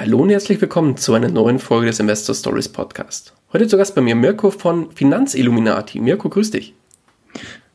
[0.00, 3.32] Hallo und herzlich willkommen zu einer neuen Folge des Investor Stories Podcast.
[3.52, 5.98] Heute zu Gast bei mir Mirko von Finanzilluminati.
[5.98, 6.72] Mirko, grüß dich.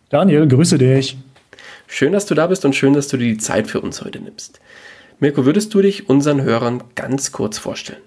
[0.07, 1.17] Daniel, grüße dich.
[1.85, 4.21] Schön, dass du da bist und schön, dass du dir die Zeit für uns heute
[4.21, 4.61] nimmst.
[5.19, 7.99] Mirko, würdest du dich unseren Hörern ganz kurz vorstellen?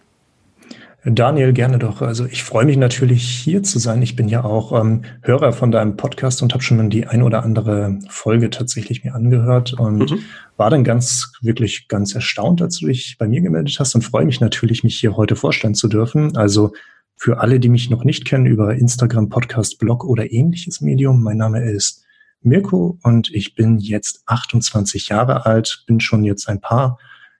[1.09, 2.03] Daniel, gerne doch.
[2.03, 4.03] Also ich freue mich natürlich hier zu sein.
[4.03, 7.45] Ich bin ja auch ähm, Hörer von deinem Podcast und habe schon die ein oder
[7.45, 10.19] andere Folge tatsächlich mir angehört und mhm.
[10.57, 14.25] war dann ganz, wirklich ganz erstaunt, als du dich bei mir gemeldet hast und freue
[14.25, 16.37] mich natürlich, mich hier heute vorstellen zu dürfen.
[16.37, 16.73] Also
[17.15, 21.37] für alle, die mich noch nicht kennen über Instagram, Podcast, Blog oder ähnliches Medium, mein
[21.37, 22.05] Name ist
[22.43, 26.99] Mirko und ich bin jetzt 28 Jahre alt, bin schon jetzt ein paar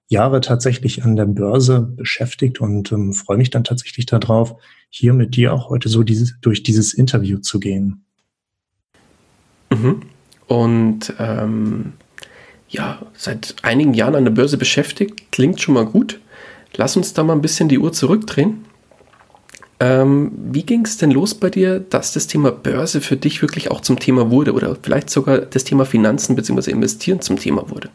[0.09, 4.55] Jahre tatsächlich an der Börse beschäftigt und ähm, freue mich dann tatsächlich darauf,
[4.89, 8.05] hier mit dir auch heute so dieses, durch dieses Interview zu gehen.
[9.71, 10.03] Mhm.
[10.47, 11.93] Und ähm,
[12.69, 16.21] ja, seit einigen Jahren an der Börse beschäftigt, klingt schon mal gut.
[16.75, 18.65] Lass uns da mal ein bisschen die Uhr zurückdrehen.
[19.79, 23.71] Ähm, wie ging es denn los bei dir, dass das Thema Börse für dich wirklich
[23.71, 26.71] auch zum Thema wurde oder vielleicht sogar das Thema Finanzen bzw.
[26.71, 27.91] Investieren zum Thema wurde?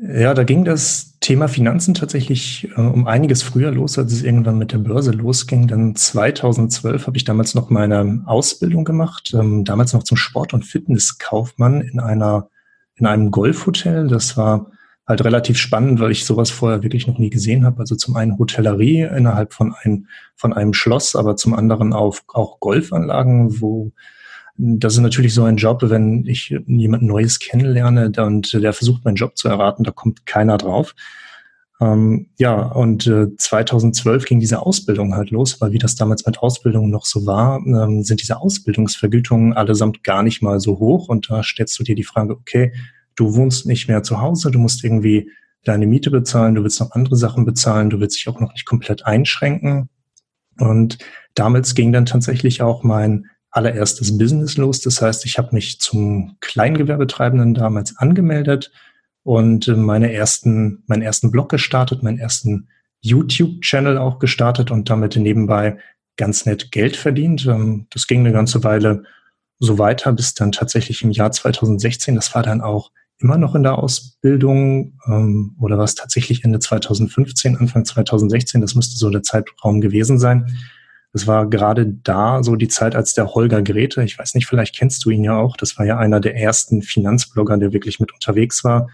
[0.00, 4.56] Ja, da ging das Thema Finanzen tatsächlich äh, um einiges früher los, als es irgendwann
[4.56, 5.66] mit der Börse losging.
[5.66, 10.64] Dann 2012 habe ich damals noch meine Ausbildung gemacht, ähm, damals noch zum Sport- und
[10.64, 12.48] Fitnesskaufmann in einer
[12.94, 14.08] in einem Golfhotel.
[14.08, 14.70] Das war
[15.06, 17.80] halt relativ spannend, weil ich sowas vorher wirklich noch nie gesehen habe.
[17.80, 22.60] Also zum einen Hotellerie innerhalb von, ein, von einem Schloss, aber zum anderen auch, auch
[22.60, 23.92] Golfanlagen, wo
[24.58, 29.14] das ist natürlich so ein Job, wenn ich jemand Neues kennenlerne und der versucht, meinen
[29.14, 30.94] Job zu erraten, da kommt keiner drauf.
[31.80, 36.40] Ähm, ja, und äh, 2012 ging diese Ausbildung halt los, weil wie das damals mit
[36.40, 41.08] Ausbildungen noch so war, ähm, sind diese Ausbildungsvergütungen allesamt gar nicht mal so hoch.
[41.08, 42.72] Und da stellst du dir die Frage, okay,
[43.14, 45.30] du wohnst nicht mehr zu Hause, du musst irgendwie
[45.62, 48.64] deine Miete bezahlen, du willst noch andere Sachen bezahlen, du willst dich auch noch nicht
[48.64, 49.88] komplett einschränken.
[50.58, 50.98] Und
[51.34, 54.80] damals ging dann tatsächlich auch mein allererstes Business los.
[54.80, 58.70] Das heißt, ich habe mich zum Kleingewerbetreibenden damals angemeldet
[59.22, 62.68] und äh, meine ersten, meinen ersten Blog gestartet, meinen ersten
[63.00, 65.78] YouTube-Channel auch gestartet und damit nebenbei
[66.16, 67.46] ganz nett Geld verdient.
[67.46, 69.04] Ähm, das ging eine ganze Weile
[69.58, 73.64] so weiter, bis dann tatsächlich im Jahr 2016, das war dann auch immer noch in
[73.64, 79.22] der Ausbildung ähm, oder war es tatsächlich Ende 2015, Anfang 2016, das müsste so der
[79.22, 80.56] Zeitraum gewesen sein,
[81.18, 84.76] das war gerade da so die Zeit, als der Holger Grete, ich weiß nicht, vielleicht
[84.76, 88.14] kennst du ihn ja auch, das war ja einer der ersten Finanzblogger, der wirklich mit
[88.14, 88.88] unterwegs war,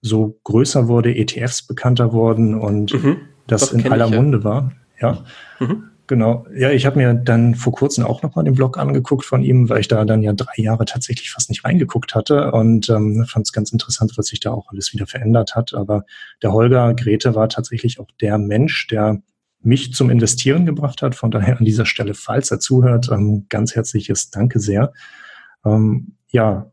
[0.00, 4.16] so größer wurde, ETFs bekannter wurden und mhm, das in aller ich, ja.
[4.16, 4.72] Munde war.
[4.98, 5.24] Ja.
[5.60, 5.90] Mhm.
[6.06, 6.46] Genau.
[6.56, 9.80] Ja, ich habe mir dann vor kurzem auch nochmal den Blog angeguckt von ihm, weil
[9.80, 13.52] ich da dann ja drei Jahre tatsächlich fast nicht reingeguckt hatte und ähm, fand es
[13.52, 15.74] ganz interessant, was sich da auch alles wieder verändert hat.
[15.74, 16.04] Aber
[16.42, 19.20] der Holger Grete war tatsächlich auch der Mensch, der
[19.66, 21.14] mich zum Investieren gebracht hat.
[21.14, 24.92] Von daher an dieser Stelle, falls er zuhört, ähm, ganz herzliches Danke sehr.
[25.64, 26.70] Ähm, ja,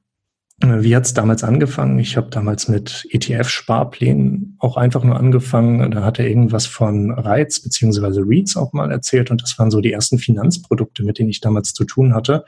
[0.62, 2.00] äh, wie hat es damals angefangen?
[2.00, 5.92] Ich habe damals mit ETF-Sparplänen auch einfach nur angefangen.
[5.92, 9.82] Da hat er irgendwas von Reiz beziehungsweise REITs auch mal erzählt und das waren so
[9.82, 12.46] die ersten Finanzprodukte, mit denen ich damals zu tun hatte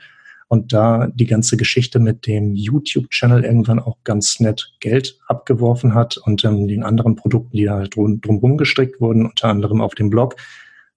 [0.48, 6.16] und da die ganze Geschichte mit dem YouTube-Channel irgendwann auch ganz nett Geld abgeworfen hat
[6.18, 9.94] und ähm, den anderen Produkten, die da halt drum, drumherum gestrickt wurden, unter anderem auf
[9.94, 10.36] dem Blog,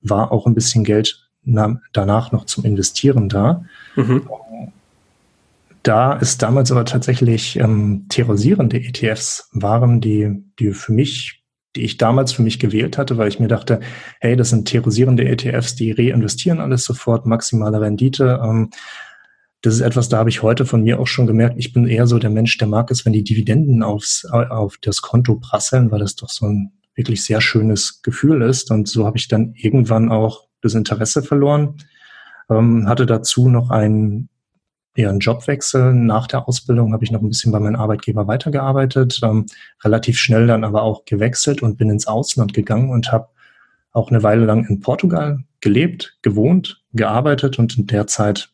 [0.02, 1.30] war auch ein bisschen Geld
[1.94, 3.66] danach noch zum Investieren da.
[3.96, 4.30] Mhm.
[5.84, 11.42] Da ist damals aber tatsächlich ähm, terrorisierende ETFs waren, die, die für mich,
[11.76, 13.80] die ich damals für mich gewählt hatte, weil ich mir dachte,
[14.20, 18.42] hey, das sind terrorisierende ETFs, die reinvestieren alles sofort, maximale Rendite.
[18.44, 18.70] Ähm,
[19.62, 22.08] das ist etwas, da habe ich heute von mir auch schon gemerkt, ich bin eher
[22.08, 26.00] so der Mensch, der mag es, wenn die Dividenden aufs, auf das Konto prasseln, weil
[26.00, 28.72] das doch so ein wirklich sehr schönes Gefühl ist.
[28.72, 31.78] Und so habe ich dann irgendwann auch das Interesse verloren.
[32.50, 34.30] Ähm, hatte dazu noch einen,
[34.96, 35.94] eher einen Jobwechsel.
[35.94, 39.46] Nach der Ausbildung habe ich noch ein bisschen bei meinem Arbeitgeber weitergearbeitet, ähm,
[39.84, 43.28] relativ schnell dann aber auch gewechselt und bin ins Ausland gegangen und habe
[43.92, 48.52] auch eine Weile lang in Portugal gelebt, gewohnt, gearbeitet und in der Zeit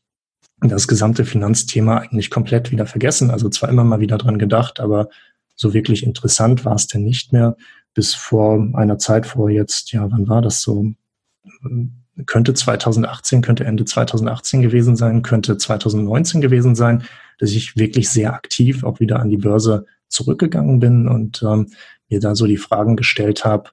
[0.61, 3.29] das gesamte Finanzthema eigentlich komplett wieder vergessen.
[3.31, 5.09] Also zwar immer mal wieder dran gedacht, aber
[5.55, 7.55] so wirklich interessant war es denn nicht mehr.
[7.93, 10.91] Bis vor einer Zeit vor jetzt, ja, wann war das so?
[12.25, 17.03] Könnte 2018, könnte Ende 2018 gewesen sein, könnte 2019 gewesen sein,
[17.39, 21.71] dass ich wirklich sehr aktiv auch wieder an die Börse zurückgegangen bin und ähm,
[22.09, 23.71] mir da so die Fragen gestellt habe,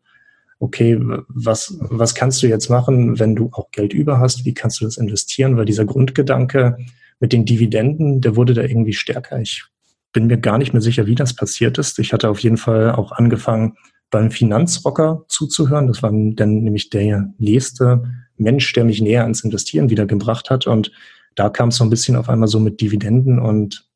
[0.63, 4.45] okay, was, was kannst du jetzt machen, wenn du auch Geld über hast?
[4.45, 5.57] Wie kannst du das investieren?
[5.57, 6.77] Weil dieser Grundgedanke
[7.19, 9.41] mit den Dividenden, der wurde da irgendwie stärker.
[9.41, 9.65] Ich
[10.13, 11.99] bin mir gar nicht mehr sicher, wie das passiert ist.
[11.99, 13.75] Ich hatte auf jeden Fall auch angefangen,
[14.11, 15.89] beim Finanzrocker zuzuhören.
[15.89, 18.05] Das war dann nämlich der nächste
[18.37, 20.69] Mensch, der mich näher ans Investieren wieder gebracht hat.
[20.69, 20.93] Und
[21.35, 23.89] da kam es so ein bisschen auf einmal so mit Dividenden und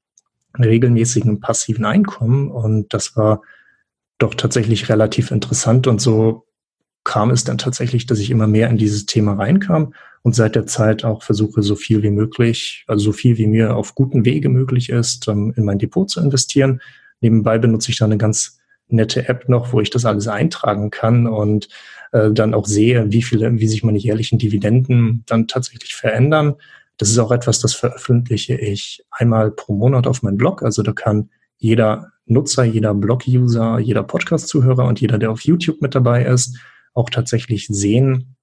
[0.58, 2.50] regelmäßigen passiven Einkommen.
[2.50, 3.42] Und das war
[4.18, 5.86] doch tatsächlich relativ interessant.
[5.86, 6.45] Und so
[7.06, 10.66] kam es dann tatsächlich, dass ich immer mehr in dieses Thema reinkam und seit der
[10.66, 14.48] Zeit auch versuche, so viel wie möglich, also so viel wie mir auf guten Wege
[14.48, 16.80] möglich ist, ähm, in mein Depot zu investieren.
[17.20, 18.58] Nebenbei benutze ich da eine ganz
[18.88, 21.68] nette App noch, wo ich das alles eintragen kann und
[22.10, 26.56] äh, dann auch sehe, wie viele, wie sich meine jährlichen Dividenden dann tatsächlich verändern.
[26.96, 30.64] Das ist auch etwas, das veröffentliche ich einmal pro Monat auf meinem Blog.
[30.64, 35.94] Also da kann jeder Nutzer, jeder Blog-User, jeder Podcast-Zuhörer und jeder, der auf YouTube mit
[35.94, 36.58] dabei ist,
[36.96, 38.36] auch tatsächlich sehen,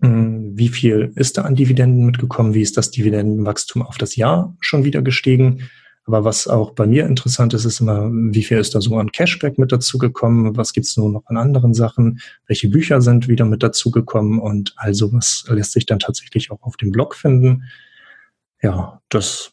[0.00, 4.56] hm, wie viel ist da an Dividenden mitgekommen, wie ist das Dividendenwachstum auf das Jahr
[4.60, 5.70] schon wieder gestiegen.
[6.06, 9.10] Aber was auch bei mir interessant ist, ist immer, wie viel ist da so an
[9.10, 13.62] Cashback mit dazugekommen, was gibt's nur noch an anderen Sachen, welche Bücher sind wieder mit
[13.62, 17.64] dazugekommen und all sowas lässt sich dann tatsächlich auch auf dem Blog finden.
[18.60, 19.52] Ja, das,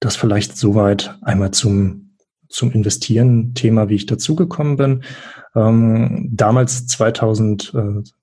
[0.00, 2.09] das vielleicht soweit einmal zum
[2.50, 5.04] zum Investieren-Thema, wie ich dazugekommen bin.
[5.54, 7.76] Ähm, damals 2000, äh,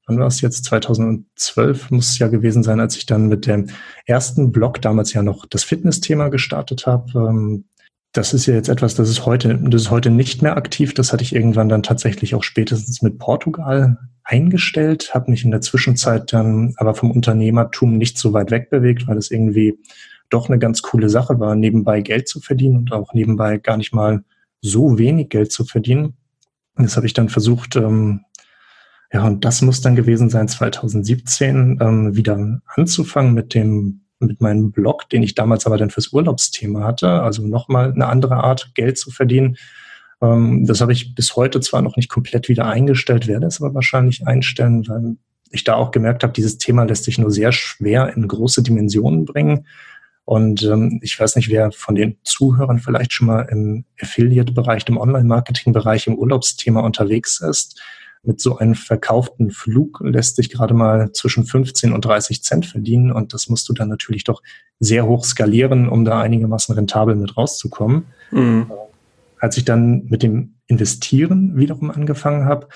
[0.06, 0.66] wann war es jetzt?
[0.66, 3.68] 2012 muss es ja gewesen sein, als ich dann mit dem
[4.06, 7.12] ersten Blog damals ja noch das Fitness-Thema gestartet habe.
[7.16, 7.66] Ähm,
[8.14, 10.94] das ist ja jetzt etwas, das ist heute, das ist heute nicht mehr aktiv.
[10.94, 15.62] Das hatte ich irgendwann dann tatsächlich auch spätestens mit Portugal eingestellt, habe mich in der
[15.62, 19.78] Zwischenzeit dann aber vom Unternehmertum nicht so weit wegbewegt, weil es irgendwie
[20.30, 23.94] doch eine ganz coole Sache war, nebenbei Geld zu verdienen und auch nebenbei gar nicht
[23.94, 24.24] mal
[24.62, 26.18] so wenig Geld zu verdienen.
[26.76, 28.22] Das habe ich dann versucht, ähm,
[29.12, 34.72] ja, und das muss dann gewesen sein, 2017 ähm, wieder anzufangen mit dem, mit meinem
[34.72, 38.98] Blog, den ich damals aber dann fürs Urlaubsthema hatte, also nochmal eine andere Art, Geld
[38.98, 39.58] zu verdienen.
[40.22, 43.74] Ähm, das habe ich bis heute zwar noch nicht komplett wieder eingestellt, werde es aber
[43.74, 45.18] wahrscheinlich einstellen, weil
[45.52, 49.24] ich da auch gemerkt habe, dieses Thema lässt sich nur sehr schwer in große Dimensionen
[49.24, 49.66] bringen.
[50.28, 54.98] Und ähm, ich weiß nicht, wer von den Zuhörern vielleicht schon mal im Affiliate-Bereich, im
[54.98, 57.82] Online-Marketing-Bereich, im Urlaubsthema unterwegs ist.
[58.24, 63.14] Mit so einem verkauften Flug lässt sich gerade mal zwischen 15 und 30 Cent verdienen.
[63.14, 64.44] Und das musst du dann natürlich doch
[64.82, 68.08] sehr hoch skalieren, um da einigermaßen rentabel mit rauszukommen.
[68.32, 68.70] Mhm.
[69.40, 72.68] Als ich dann mit dem Investieren wiederum angefangen habe,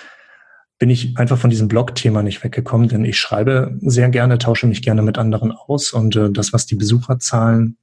[0.81, 4.81] bin ich einfach von diesem Blog-Thema nicht weggekommen, denn ich schreibe sehr gerne, tausche mich
[4.81, 7.77] gerne mit anderen aus und äh, das, was die Besucherzahlen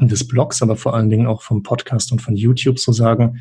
[0.00, 3.38] des Blogs, aber vor allen Dingen auch vom Podcast und von YouTube so sagen,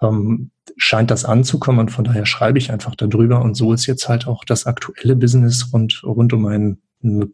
[0.00, 4.08] ähm, scheint das anzukommen und von daher schreibe ich einfach darüber und so ist jetzt
[4.08, 6.78] halt auch das aktuelle Business rund, rund um meine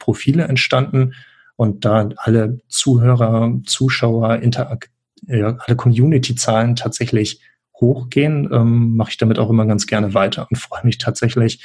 [0.01, 1.15] Profile entstanden
[1.55, 4.91] und da alle Zuhörer, Zuschauer, Interakt,
[5.29, 7.41] ja, alle Community-Zahlen tatsächlich
[7.81, 11.65] hochgehen, ähm, mache ich damit auch immer ganz gerne weiter und freue mich tatsächlich,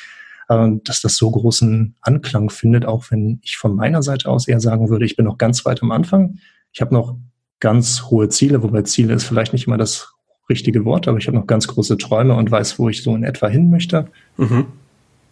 [0.50, 4.60] äh, dass das so großen Anklang findet, auch wenn ich von meiner Seite aus eher
[4.60, 6.40] sagen würde, ich bin noch ganz weit am Anfang.
[6.72, 7.16] Ich habe noch
[7.60, 10.14] ganz hohe Ziele, wobei Ziele ist vielleicht nicht immer das
[10.50, 13.24] richtige Wort, aber ich habe noch ganz große Träume und weiß, wo ich so in
[13.24, 14.08] etwa hin möchte.
[14.38, 14.66] Mhm.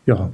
[0.05, 0.31] Ja.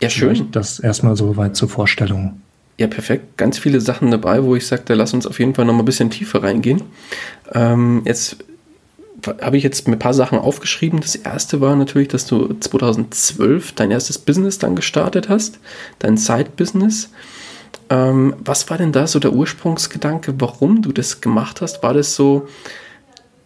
[0.00, 0.50] Ja, schön.
[0.52, 2.40] Das erstmal so weit zur Vorstellung.
[2.78, 3.36] Ja, perfekt.
[3.36, 5.84] Ganz viele Sachen dabei, wo ich sagte, lass uns auf jeden Fall noch mal ein
[5.84, 6.82] bisschen tiefer reingehen.
[7.52, 8.44] Ähm, jetzt
[9.26, 11.00] habe ich jetzt ein paar Sachen aufgeschrieben.
[11.00, 15.58] Das erste war natürlich, dass du 2012 dein erstes Business dann gestartet hast,
[15.98, 17.10] dein Side-Business.
[17.90, 21.82] Ähm, was war denn da so der Ursprungsgedanke, warum du das gemacht hast?
[21.82, 22.48] War das so,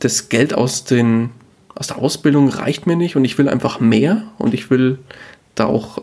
[0.00, 1.30] das Geld aus, den,
[1.74, 4.98] aus der Ausbildung reicht mir nicht und ich will einfach mehr und ich will
[5.54, 5.98] da auch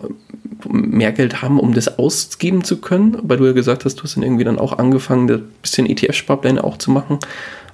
[0.67, 4.15] mehr Geld haben, um das ausgeben zu können, weil du ja gesagt hast, du hast
[4.15, 7.19] dann irgendwie dann auch angefangen, ein bisschen ETF-Sparpläne auch zu machen.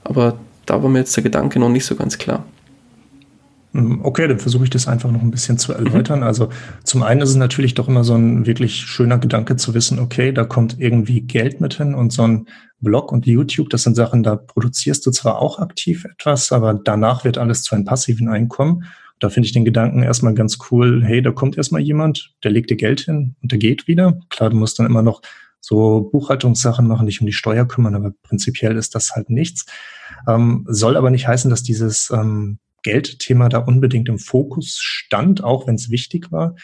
[0.04, 2.46] Aber da war mir jetzt der Gedanke noch nicht so ganz klar.
[3.76, 6.20] Hm, okay, dann versuche ich das einfach noch ein bisschen zu erläutern.
[6.20, 6.26] Mhm.
[6.26, 6.50] Also
[6.86, 10.32] zum einen ist es natürlich doch immer so ein wirklich schöner Gedanke zu wissen, okay,
[10.32, 12.48] da kommt irgendwie Geld mit hin und so ein
[12.80, 17.26] Blog und YouTube, das sind Sachen, da produzierst du zwar auch aktiv etwas, aber danach
[17.26, 18.86] wird alles zu einem passiven Einkommen.
[19.20, 22.70] Da finde ich den Gedanken erstmal ganz cool, hey, da kommt erstmal jemand, der legt
[22.70, 24.20] dir Geld hin und der geht wieder.
[24.30, 25.22] Klar, du musst dann immer noch
[25.66, 29.66] so Buchhaltungssachen machen, dich um die Steuer kümmern, aber prinzipiell ist das halt nichts.
[30.28, 35.66] Ähm, soll aber nicht heißen, dass dieses ähm, Geldthema da unbedingt im Fokus stand, auch
[35.66, 36.56] wenn es wichtig war,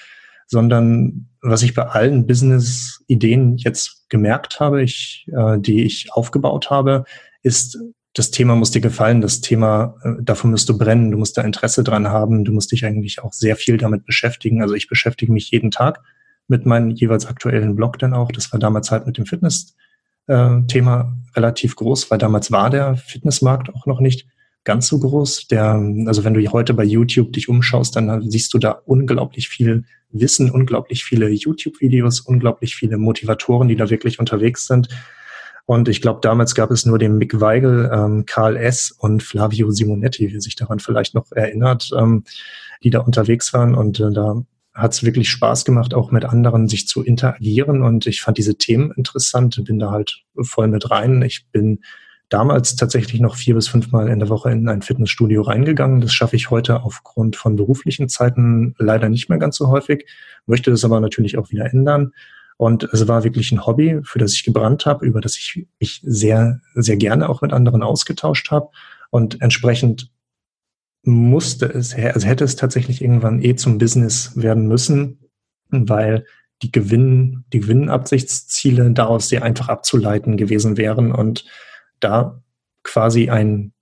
[0.46, 7.06] sondern was ich bei allen Business-Ideen jetzt gemerkt habe, ich, äh, die ich aufgebaut habe,
[7.42, 7.80] ist,
[8.14, 11.42] das Thema muss dir gefallen, das Thema, äh, davon musst du brennen, du musst da
[11.42, 14.62] Interesse dran haben, du musst dich eigentlich auch sehr viel damit beschäftigen.
[14.62, 16.04] Also ich beschäftige mich jeden Tag
[16.52, 18.32] mit meinem jeweils aktuellen Blog dann auch.
[18.32, 23.74] Das war damals halt mit dem Fitness-Thema äh, relativ groß, weil damals war der Fitnessmarkt
[23.74, 24.28] auch noch nicht
[24.66, 25.48] ganz so groß.
[25.48, 29.86] Der, also wenn du heute bei YouTube dich umschaust, dann siehst du da unglaublich viel
[30.12, 34.90] Wissen, unglaublich viele YouTube-Videos, unglaublich viele Motivatoren, die da wirklich unterwegs sind.
[35.66, 38.92] Und ich glaube, damals gab es nur den Mick Weigel, ähm, Karl S.
[38.92, 42.26] und Flavio Simonetti, wie sich daran vielleicht noch erinnert, ähm,
[42.84, 43.74] die da unterwegs waren.
[43.74, 47.82] Und äh, da hat es wirklich Spaß gemacht, auch mit anderen sich zu interagieren.
[47.82, 51.22] Und ich fand diese Themen interessant, bin da halt voll mit rein.
[51.22, 51.80] Ich bin
[52.30, 56.00] damals tatsächlich noch vier bis fünfmal in der Woche in ein Fitnessstudio reingegangen.
[56.00, 60.08] Das schaffe ich heute aufgrund von beruflichen Zeiten leider nicht mehr ganz so häufig,
[60.46, 62.14] möchte das aber natürlich auch wieder ändern.
[62.56, 66.00] Und es war wirklich ein Hobby, für das ich gebrannt habe, über das ich mich
[66.04, 68.70] sehr, sehr gerne auch mit anderen ausgetauscht habe.
[69.10, 70.10] Und entsprechend
[71.04, 75.20] musste es, also hätte es tatsächlich irgendwann eh zum Business werden müssen,
[75.70, 76.26] weil
[76.62, 81.46] die Gewinn, die Gewinnabsichtsziele daraus sehr einfach abzuleiten gewesen wären und
[82.00, 82.42] da
[82.84, 83.74] quasi ein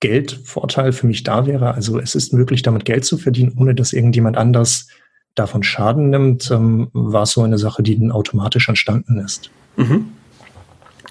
[0.00, 1.74] Geldvorteil für mich da wäre.
[1.74, 4.88] Also es ist möglich, damit Geld zu verdienen, ohne dass irgendjemand anders
[5.34, 9.50] davon Schaden nimmt, ähm, war es so eine Sache, die dann automatisch entstanden ist.
[9.76, 10.08] Mhm.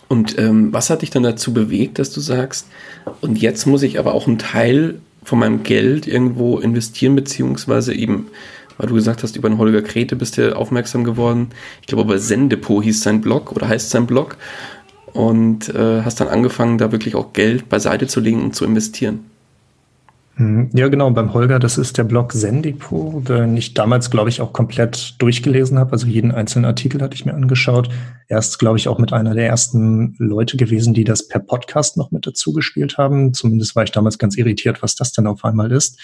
[0.08, 2.68] Und ähm, was hat dich dann dazu bewegt, dass du sagst,
[3.22, 8.28] und jetzt muss ich aber auch einen Teil von meinem Geld irgendwo investieren, beziehungsweise eben,
[8.78, 11.50] weil du gesagt hast, über den Holger Krete bist du aufmerksam geworden.
[11.82, 14.38] Ich glaube, aber Sendepot hieß sein Blog oder heißt sein Blog
[15.14, 19.31] und äh, hast dann angefangen, da wirklich auch Geld beiseite zu legen und zu investieren.
[20.42, 24.42] Hm, ja, genau, beim Holger, das ist der Blog Sendepot, den ich damals, glaube ich,
[24.42, 25.92] auch komplett durchgelesen habe.
[25.92, 27.90] Also jeden einzelnen Artikel hatte ich mir angeschaut.
[28.28, 31.96] Er ist, glaube ich, auch mit einer der ersten Leute gewesen, die das per Podcast
[31.96, 33.36] noch mit dazu gespielt haben.
[33.36, 36.00] Zumindest war ich damals ganz irritiert, was das denn auf einmal ist.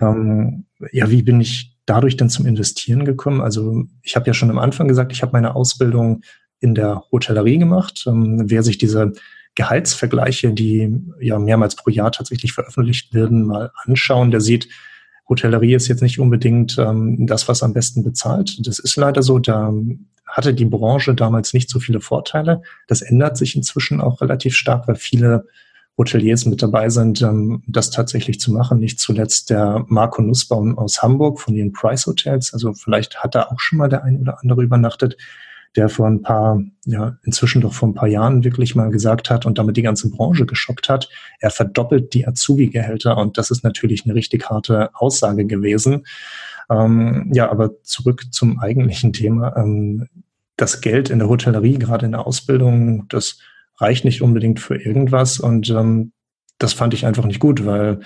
[0.00, 3.40] Ähm, ja, wie bin ich dadurch dann zum Investieren gekommen?
[3.40, 6.22] Also ich habe ja schon am Anfang gesagt, ich habe meine Ausbildung
[6.60, 8.04] in der Hotellerie gemacht.
[8.06, 9.14] Ähm, wer sich diese
[9.54, 14.68] Gehaltsvergleiche, die ja mehrmals pro Jahr tatsächlich veröffentlicht werden, mal anschauen, der sieht,
[15.28, 18.66] Hotellerie ist jetzt nicht unbedingt ähm, das, was am besten bezahlt.
[18.66, 19.38] Das ist leider so.
[19.38, 19.72] Da
[20.26, 22.62] hatte die Branche damals nicht so viele Vorteile.
[22.88, 25.46] Das ändert sich inzwischen auch relativ stark, weil viele
[25.96, 28.80] Hoteliers mit dabei sind, ähm, das tatsächlich zu machen.
[28.80, 32.52] Nicht zuletzt der Marco Nussbaum aus Hamburg von den Price Hotels.
[32.52, 35.16] Also vielleicht hat da auch schon mal der ein oder andere übernachtet
[35.76, 39.44] der vor ein paar, ja, inzwischen doch vor ein paar Jahren wirklich mal gesagt hat
[39.44, 41.08] und damit die ganze Branche geschockt hat,
[41.40, 46.06] er verdoppelt die Azubi-Gehälter und das ist natürlich eine richtig harte Aussage gewesen.
[46.70, 49.56] Ähm, ja, aber zurück zum eigentlichen Thema.
[49.56, 50.08] Ähm,
[50.56, 53.38] das Geld in der Hotellerie, gerade in der Ausbildung, das
[53.78, 56.12] reicht nicht unbedingt für irgendwas und ähm,
[56.58, 58.00] das fand ich einfach nicht gut, weil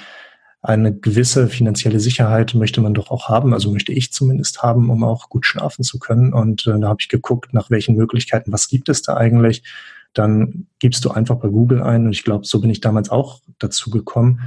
[0.60, 5.04] eine gewisse finanzielle Sicherheit möchte man doch auch haben, also möchte ich zumindest haben, um
[5.04, 6.32] auch gut schlafen zu können.
[6.32, 9.62] Und äh, da habe ich geguckt, nach welchen Möglichkeiten, was gibt es da eigentlich.
[10.14, 13.40] Dann gibst du einfach bei Google ein und ich glaube, so bin ich damals auch
[13.58, 14.40] dazu gekommen,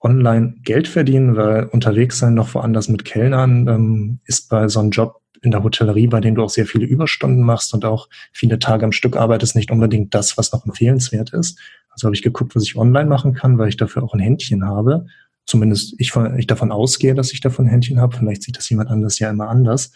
[0.00, 4.90] online Geld verdienen, weil unterwegs sein noch woanders mit Kellnern ähm, ist bei so einem
[4.90, 8.58] Job in der Hotellerie, bei dem du auch sehr viele Überstunden machst und auch viele
[8.58, 11.58] Tage am Stück arbeitest, nicht unbedingt das, was noch empfehlenswert ist.
[11.90, 14.64] Also habe ich geguckt, was ich online machen kann, weil ich dafür auch ein Händchen
[14.64, 15.06] habe
[15.48, 18.16] zumindest ich, ich davon ausgehe, dass ich davon Händchen habe.
[18.16, 19.92] Vielleicht sieht das jemand anders ja immer anders.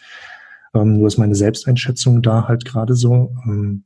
[0.73, 3.35] Ähm, nur ist meine Selbsteinschätzung da halt gerade so.
[3.45, 3.83] Ähm,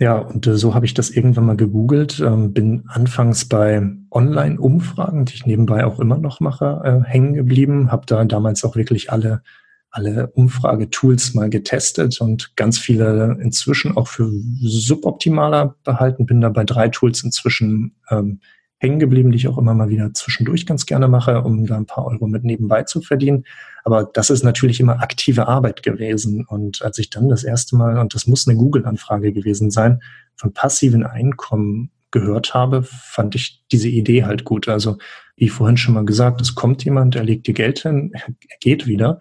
[0.00, 5.24] Ja, und äh, so habe ich das irgendwann mal gegoogelt, ähm, bin anfangs bei Online-Umfragen,
[5.24, 9.10] die ich nebenbei auch immer noch mache, äh, hängen geblieben, habe da damals auch wirklich
[9.10, 9.42] alle
[9.90, 14.30] alle Umfragetools mal getestet und ganz viele inzwischen auch für
[14.60, 16.26] suboptimaler behalten.
[16.26, 18.40] Bin da bei drei Tools inzwischen ähm,
[18.78, 21.86] hängen geblieben, die ich auch immer mal wieder zwischendurch ganz gerne mache, um da ein
[21.86, 23.44] paar Euro mit nebenbei zu verdienen.
[23.84, 26.44] Aber das ist natürlich immer aktive Arbeit gewesen.
[26.46, 30.00] Und als ich dann das erste Mal, und das muss eine Google-Anfrage gewesen sein,
[30.36, 34.68] von passiven Einkommen gehört habe, fand ich diese Idee halt gut.
[34.68, 34.98] Also,
[35.36, 38.86] wie vorhin schon mal gesagt, es kommt jemand, er legt dir Geld hin, er geht
[38.86, 39.20] wieder.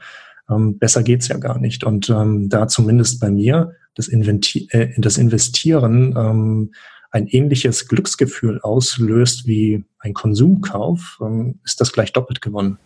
[0.50, 1.84] Ähm, besser geht's ja gar nicht.
[1.84, 6.72] Und ähm, da zumindest bei mir das, Inventi äh, das Investieren ähm,
[7.12, 12.78] ein ähnliches Glücksgefühl auslöst wie ein Konsumkauf, ähm, ist das gleich doppelt gewonnen.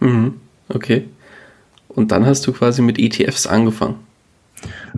[0.00, 0.34] Mhm.
[0.68, 1.08] Okay.
[1.88, 3.96] Und dann hast du quasi mit ETFs angefangen.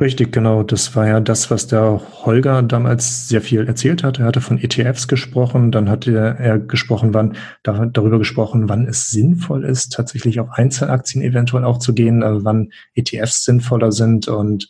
[0.00, 0.62] Richtig, genau.
[0.62, 4.19] Das war ja das, was der Holger damals sehr viel erzählt hat.
[4.19, 9.64] Er hatte von ETFs gesprochen, dann hatte er gesprochen, wann darüber gesprochen, wann es sinnvoll
[9.64, 14.69] ist, tatsächlich auf Einzelaktien eventuell auch zu gehen, äh, wann ETFs sinnvoller sind und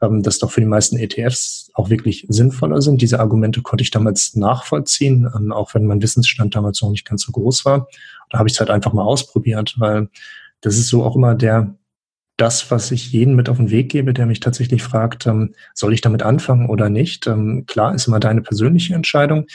[0.00, 3.02] ähm, dass doch für die meisten ETFs auch wirklich sinnvoller sind.
[3.02, 7.22] Diese Argumente konnte ich damals nachvollziehen, ähm, auch wenn mein Wissensstand damals noch nicht ganz
[7.22, 7.88] so groß war.
[8.30, 10.08] Da habe ich es halt einfach mal ausprobiert, weil
[10.60, 11.74] das ist so auch immer der
[12.36, 15.92] das, was ich jeden mit auf den Weg gebe, der mich tatsächlich fragt, ähm, soll
[15.92, 17.26] ich damit anfangen oder nicht?
[17.26, 19.46] Ähm, klar, ist immer deine persönliche Entscheidung.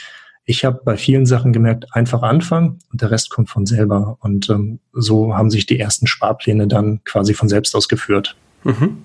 [0.44, 4.18] Ich habe bei vielen Sachen gemerkt, einfach anfangen und der Rest kommt von selber.
[4.20, 8.36] Und ähm, so haben sich die ersten Sparpläne dann quasi von selbst ausgeführt.
[8.64, 8.98] Mhm.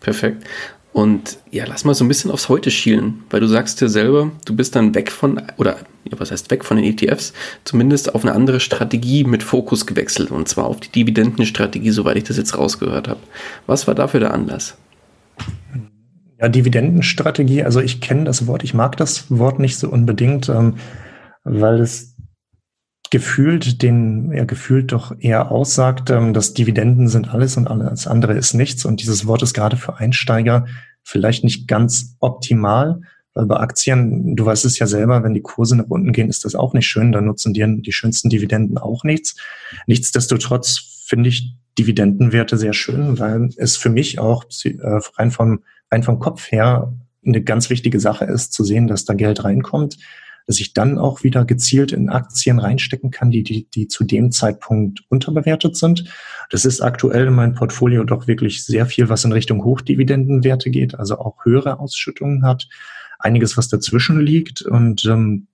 [0.00, 0.44] Perfekt.
[0.96, 4.30] Und ja, lass mal so ein bisschen aufs Heute schielen, weil du sagst dir selber,
[4.46, 5.76] du bist dann weg von, oder
[6.10, 7.34] ja, was heißt weg von den ETFs,
[7.64, 12.24] zumindest auf eine andere Strategie mit Fokus gewechselt und zwar auf die Dividendenstrategie, soweit ich
[12.24, 13.20] das jetzt rausgehört habe.
[13.66, 14.78] Was war dafür der Anlass?
[16.40, 20.76] Ja, Dividendenstrategie, also ich kenne das Wort, ich mag das Wort nicht so unbedingt, ähm,
[21.44, 22.15] weil es
[23.10, 28.34] gefühlt den, er gefühlt doch eher aussagt, ähm, dass Dividenden sind alles und alles andere
[28.34, 28.84] ist nichts.
[28.84, 30.66] Und dieses Wort ist gerade für Einsteiger
[31.02, 33.00] vielleicht nicht ganz optimal,
[33.34, 36.44] weil bei Aktien, du weißt es ja selber, wenn die Kurse nach unten gehen, ist
[36.44, 37.12] das auch nicht schön.
[37.12, 39.36] Dann nutzen dir die schönsten Dividenden auch nichts.
[39.86, 46.02] Nichtsdestotrotz finde ich Dividendenwerte sehr schön, weil es für mich auch äh, rein vom, rein
[46.02, 46.92] vom Kopf her
[47.24, 49.98] eine ganz wichtige Sache ist, zu sehen, dass da Geld reinkommt
[50.46, 54.30] dass ich dann auch wieder gezielt in Aktien reinstecken kann, die, die, die zu dem
[54.30, 56.04] Zeitpunkt unterbewertet sind.
[56.50, 60.94] Das ist aktuell in meinem Portfolio doch wirklich sehr viel, was in Richtung Hochdividendenwerte geht,
[60.94, 62.68] also auch höhere Ausschüttungen hat.
[63.18, 65.48] Einiges, was dazwischen liegt und ähm,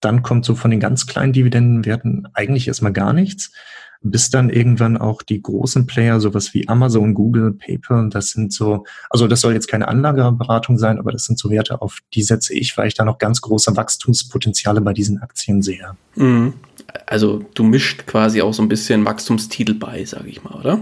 [0.00, 3.52] dann kommt so von den ganz kleinen Dividendenwerten eigentlich erstmal gar nichts
[4.02, 8.84] bis dann irgendwann auch die großen Player, sowas wie Amazon, Google, PayPal, das sind so,
[9.10, 12.54] also das soll jetzt keine Anlageberatung sein, aber das sind so Werte, auf die setze
[12.54, 15.96] ich, weil ich da noch ganz große Wachstumspotenziale bei diesen Aktien sehe.
[16.16, 16.54] Mhm.
[17.06, 20.80] Also du mischt quasi auch so ein bisschen Wachstumstitel bei, sage ich mal, oder?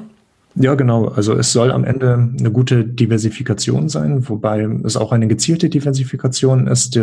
[0.55, 1.07] Ja, genau.
[1.09, 6.66] Also es soll am Ende eine gute Diversifikation sein, wobei es auch eine gezielte Diversifikation
[6.66, 6.98] ist.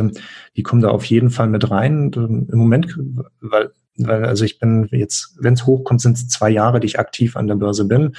[0.55, 2.11] Die kommen da auf jeden Fall mit rein.
[2.13, 2.95] Im Moment,
[3.41, 3.71] weil
[4.07, 7.35] weil also ich bin jetzt, wenn es hochkommt, sind es zwei Jahre, die ich aktiv
[7.35, 8.15] an der Börse bin.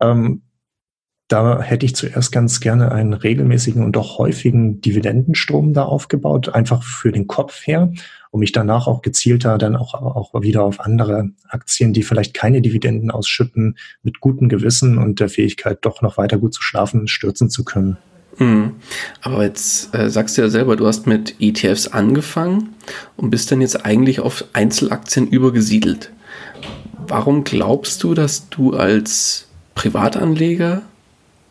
[0.00, 0.42] Ähm,
[1.28, 6.84] da hätte ich zuerst ganz gerne einen regelmäßigen und doch häufigen Dividendenstrom da aufgebaut, einfach
[6.84, 7.92] für den Kopf her,
[8.30, 12.62] um mich danach auch gezielter dann auch, auch wieder auf andere Aktien, die vielleicht keine
[12.62, 17.50] Dividenden ausschütten, mit gutem Gewissen und der Fähigkeit, doch noch weiter gut zu schlafen, stürzen
[17.50, 17.96] zu können.
[18.38, 18.72] Mhm.
[19.22, 22.74] Aber jetzt äh, sagst du ja selber, du hast mit ETFs angefangen
[23.16, 26.10] und bist dann jetzt eigentlich auf Einzelaktien übergesiedelt.
[27.06, 30.82] Warum glaubst du, dass du als Privatanleger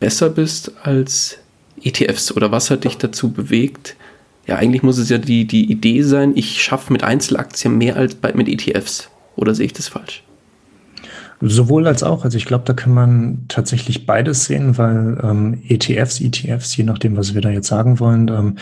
[0.00, 1.38] besser bist als
[1.82, 2.32] ETFs?
[2.32, 3.96] Oder was hat dich dazu bewegt?
[4.46, 8.14] Ja, eigentlich muss es ja die, die Idee sein, ich schaffe mit Einzelaktien mehr als
[8.14, 9.08] bei, mit ETFs.
[9.34, 10.22] Oder sehe ich das falsch?
[11.40, 12.24] Sowohl als auch.
[12.24, 17.16] Also ich glaube, da kann man tatsächlich beides sehen, weil ähm, ETFs, ETFs, je nachdem,
[17.16, 18.56] was wir da jetzt sagen wollen, ähm,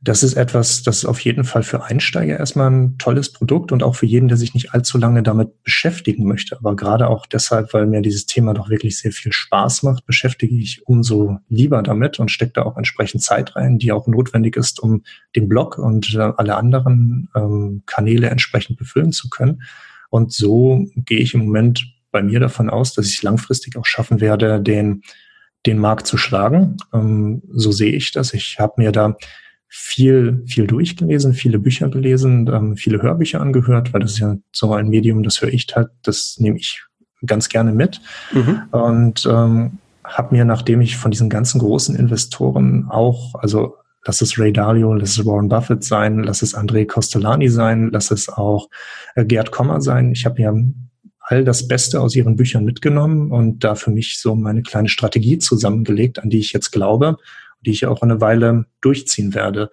[0.00, 3.96] das ist etwas, das auf jeden Fall für Einsteiger erstmal ein tolles Produkt und auch
[3.96, 6.56] für jeden, der sich nicht allzu lange damit beschäftigen möchte.
[6.56, 10.54] Aber gerade auch deshalb, weil mir dieses Thema doch wirklich sehr viel Spaß macht, beschäftige
[10.54, 14.78] ich umso lieber damit und stecke da auch entsprechend Zeit rein, die auch notwendig ist,
[14.78, 15.02] um
[15.34, 19.62] den Blog und äh, alle anderen ähm, Kanäle entsprechend befüllen zu können.
[20.10, 23.84] Und so gehe ich im Moment bei mir davon aus, dass ich es langfristig auch
[23.84, 25.02] schaffen werde, den,
[25.66, 26.76] den Markt zu schlagen.
[26.92, 28.32] Ähm, so sehe ich das.
[28.34, 29.16] Ich habe mir da
[29.68, 34.72] viel, viel durchgelesen, viele Bücher gelesen, ähm, viele Hörbücher angehört, weil das ist ja so
[34.72, 36.82] ein Medium, das höre ich halt, das nehme ich
[37.26, 38.00] ganz gerne mit.
[38.32, 38.62] Mhm.
[38.70, 43.74] Und ähm, habe mir, nachdem ich von diesen ganzen großen Investoren auch, also
[44.08, 48.10] lass es Ray Dalio, lass es Warren Buffett sein, lass es André Costellani sein, lass
[48.10, 48.70] es auch
[49.14, 50.12] äh, Gerd Kommer sein.
[50.12, 50.54] Ich habe ja
[51.20, 55.36] all das Beste aus ihren Büchern mitgenommen und da für mich so meine kleine Strategie
[55.36, 57.18] zusammengelegt, an die ich jetzt glaube,
[57.60, 59.70] die ich auch eine Weile durchziehen werde.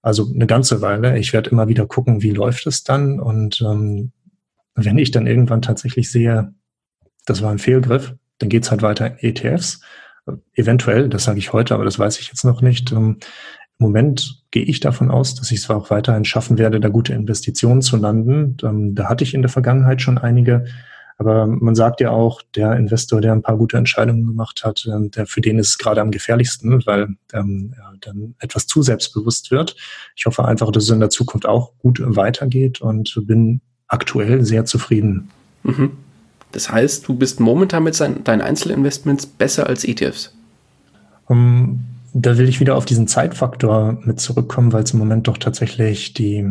[0.00, 1.18] Also eine ganze Weile.
[1.18, 3.20] Ich werde immer wieder gucken, wie läuft es dann.
[3.20, 4.12] Und ähm,
[4.74, 6.54] wenn ich dann irgendwann tatsächlich sehe,
[7.26, 9.82] das war ein Fehlgriff, dann geht's halt weiter in ETFs.
[10.54, 12.92] Eventuell, das sage ich heute, aber das weiß ich jetzt noch nicht.
[12.92, 13.18] Ähm,
[13.78, 17.14] Im Moment gehe ich davon aus, dass ich es auch weiterhin schaffen werde, da gute
[17.14, 18.56] Investitionen zu landen.
[18.62, 20.64] Ähm, da hatte ich in der Vergangenheit schon einige.
[21.20, 25.10] Aber man sagt ja auch, der Investor, der ein paar gute Entscheidungen gemacht hat, ähm,
[25.10, 29.50] der für den ist es gerade am gefährlichsten, weil ähm, er dann etwas zu selbstbewusst
[29.50, 29.76] wird.
[30.16, 34.64] Ich hoffe einfach, dass es in der Zukunft auch gut weitergeht und bin aktuell sehr
[34.64, 35.28] zufrieden.
[35.62, 35.90] Mhm.
[36.52, 40.34] Das heißt, du bist momentan mit deinen Einzelinvestments besser als ETFs?
[41.26, 45.38] Um, da will ich wieder auf diesen Zeitfaktor mit zurückkommen, weil es im Moment doch
[45.38, 46.44] tatsächlich die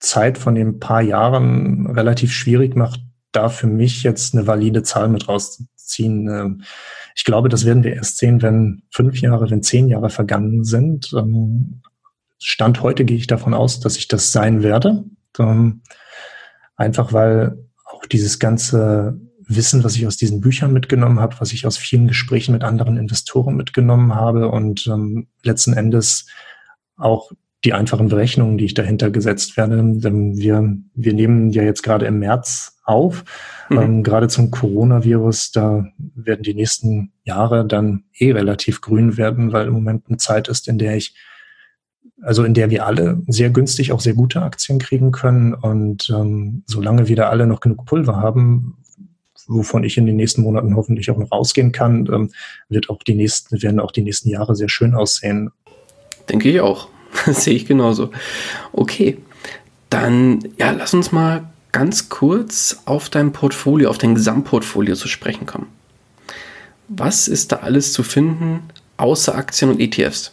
[0.00, 3.00] Zeit von den paar Jahren relativ schwierig macht,
[3.32, 6.28] da für mich jetzt eine valide Zahl mit rauszuziehen.
[6.28, 6.62] Ähm,
[7.14, 11.12] ich glaube, das werden wir erst sehen, wenn fünf Jahre, wenn zehn Jahre vergangen sind.
[11.16, 11.80] Ähm,
[12.38, 15.04] Stand heute gehe ich davon aus, dass ich das sein werde.
[15.38, 15.82] Ähm,
[16.76, 17.65] einfach weil
[18.08, 22.52] dieses ganze Wissen, was ich aus diesen Büchern mitgenommen habe, was ich aus vielen Gesprächen
[22.52, 24.90] mit anderen Investoren mitgenommen habe und
[25.42, 26.26] letzten Endes
[26.96, 27.30] auch
[27.64, 29.82] die einfachen Berechnungen, die ich dahinter gesetzt werde.
[29.82, 33.24] Wir, wir nehmen ja jetzt gerade im März auf.
[33.68, 33.78] Mhm.
[33.78, 39.66] Ähm, gerade zum Coronavirus, da werden die nächsten Jahre dann eh relativ grün werden, weil
[39.66, 41.14] im Moment eine Zeit ist, in der ich,
[42.22, 45.54] also in der wir alle sehr günstig auch sehr gute Aktien kriegen können.
[45.54, 48.78] Und ähm, solange wir da alle noch genug Pulver haben,
[49.46, 52.30] wovon ich in den nächsten Monaten hoffentlich auch noch rausgehen kann, ähm,
[52.68, 55.50] wird auch die nächsten, werden auch die nächsten Jahre sehr schön aussehen.
[56.28, 56.88] Denke ich auch.
[57.26, 58.10] Sehe ich genauso.
[58.72, 59.18] Okay,
[59.90, 65.46] dann ja, lass uns mal ganz kurz auf dein Portfolio, auf dein Gesamtportfolio zu sprechen
[65.46, 65.66] kommen.
[66.88, 68.60] Was ist da alles zu finden
[68.96, 70.32] außer Aktien und ETFs?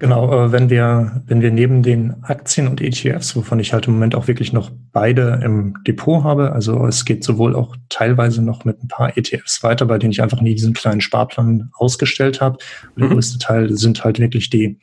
[0.00, 4.14] Genau, wenn wir, wenn wir neben den Aktien und ETFs, wovon ich halt im Moment
[4.14, 8.82] auch wirklich noch beide im Depot habe, also es geht sowohl auch teilweise noch mit
[8.82, 12.56] ein paar ETFs weiter, bei denen ich einfach nie diesen kleinen Sparplan ausgestellt habe.
[12.96, 13.12] Der mhm.
[13.12, 14.78] größte Teil sind halt wirklich die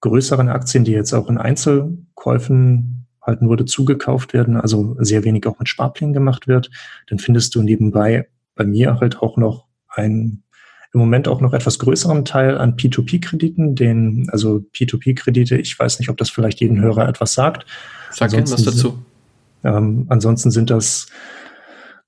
[0.00, 5.58] größeren Aktien, die jetzt auch in Einzelkäufen halt nur zugekauft werden, also sehr wenig auch
[5.58, 6.70] mit Sparplänen gemacht wird,
[7.08, 10.42] dann findest du nebenbei bei mir halt auch noch einen
[10.94, 16.08] im Moment auch noch etwas größeren Teil an P2P-Krediten, den, also P2P-Kredite, ich weiß nicht,
[16.08, 17.66] ob das vielleicht jeden Hörer etwas sagt.
[18.12, 19.02] Sag gerne was dazu.
[19.64, 21.08] Ähm, ansonsten sind das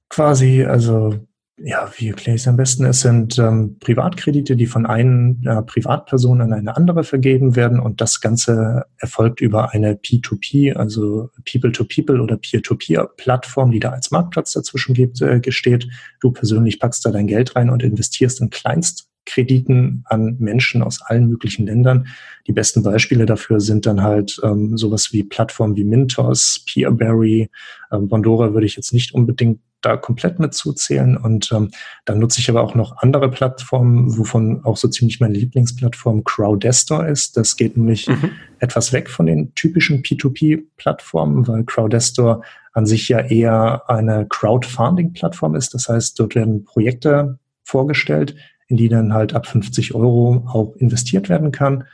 [0.09, 1.26] quasi, also
[1.59, 2.85] ja, wie erkläre ich es am besten?
[2.85, 8.03] Es sind ähm, Privatkredite, die von einer äh, Privatperson an eine andere vergeben werden und
[8.03, 14.95] das Ganze erfolgt über eine P2P, also People-to-People oder Peer-to-Peer-Plattform, die da als Marktplatz dazwischen
[14.95, 15.89] gibt, äh, gesteht.
[16.21, 21.27] Du persönlich packst da dein Geld rein und investierst in Kleinstkrediten an Menschen aus allen
[21.27, 22.07] möglichen Ländern.
[22.47, 27.49] Die besten Beispiele dafür sind dann halt ähm, sowas wie Plattformen wie Mintos, Peerberry,
[27.91, 31.17] ähm, Bondora würde ich jetzt nicht unbedingt da komplett mit zuzählen.
[31.17, 31.71] Und ähm,
[32.05, 37.07] dann nutze ich aber auch noch andere Plattformen, wovon auch so ziemlich meine Lieblingsplattform Crowdestor
[37.07, 37.37] ist.
[37.37, 38.33] Das geht nämlich mhm.
[38.59, 45.73] etwas weg von den typischen P2P-Plattformen, weil Crowdestor an sich ja eher eine Crowdfunding-Plattform ist.
[45.73, 48.35] Das heißt, dort werden Projekte vorgestellt,
[48.69, 51.85] in die dann halt ab 50 Euro auch investiert werden kann.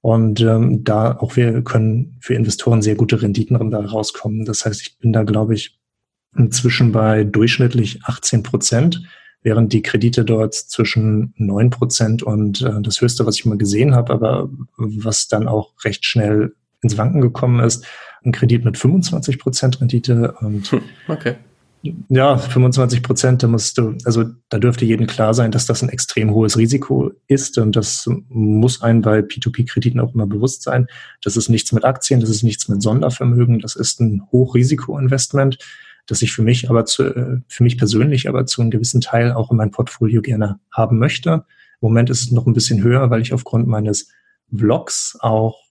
[0.00, 4.44] Und ähm, da auch wir können für Investoren sehr gute Renditen da rauskommen.
[4.44, 5.77] Das heißt, ich bin da, glaube ich,
[6.38, 9.02] inzwischen bei durchschnittlich 18 Prozent,
[9.42, 13.94] während die Kredite dort zwischen 9 Prozent und äh, das höchste, was ich mal gesehen
[13.94, 17.86] habe, aber was dann auch recht schnell ins Wanken gekommen ist,
[18.24, 21.34] ein Kredit mit 25 Prozent Rendite und hm, okay.
[22.08, 25.88] Ja, 25 Prozent, da musst du, also da dürfte jedem klar sein, dass das ein
[25.88, 30.88] extrem hohes Risiko ist und das muss einem bei P2P-Krediten auch immer bewusst sein.
[31.22, 35.58] Das ist nichts mit Aktien, das ist nichts mit Sondervermögen, das ist ein Hochrisiko-Investment
[36.08, 39.32] das ich für mich aber zu, äh, für mich persönlich aber zu einem gewissen Teil
[39.32, 41.30] auch in mein Portfolio gerne haben möchte.
[41.80, 44.10] Im Moment ist es noch ein bisschen höher, weil ich aufgrund meines
[44.52, 45.62] Vlogs auch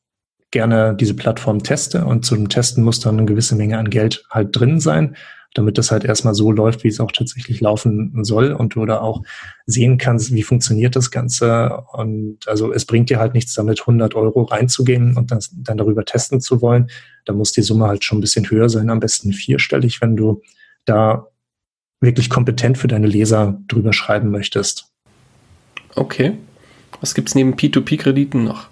[0.52, 4.58] gerne diese Plattform teste und zum Testen muss dann eine gewisse Menge an Geld halt
[4.58, 5.18] drin sein
[5.54, 9.00] damit das halt erstmal so läuft, wie es auch tatsächlich laufen soll und du da
[9.00, 9.24] auch
[9.66, 11.84] sehen kannst, wie funktioniert das Ganze.
[11.94, 16.06] Und also es bringt dir halt nichts damit, 100 Euro reinzugehen und das, dann darüber
[16.06, 16.90] testen zu wollen.
[17.26, 20.42] Da muss die Summe halt schon ein bisschen höher sein, am besten vierstellig, wenn du
[20.86, 21.28] da
[22.00, 24.92] wirklich kompetent für deine Leser drüber schreiben möchtest.
[25.96, 26.38] Okay.
[27.02, 28.70] Was gibt es neben P2P-Krediten noch?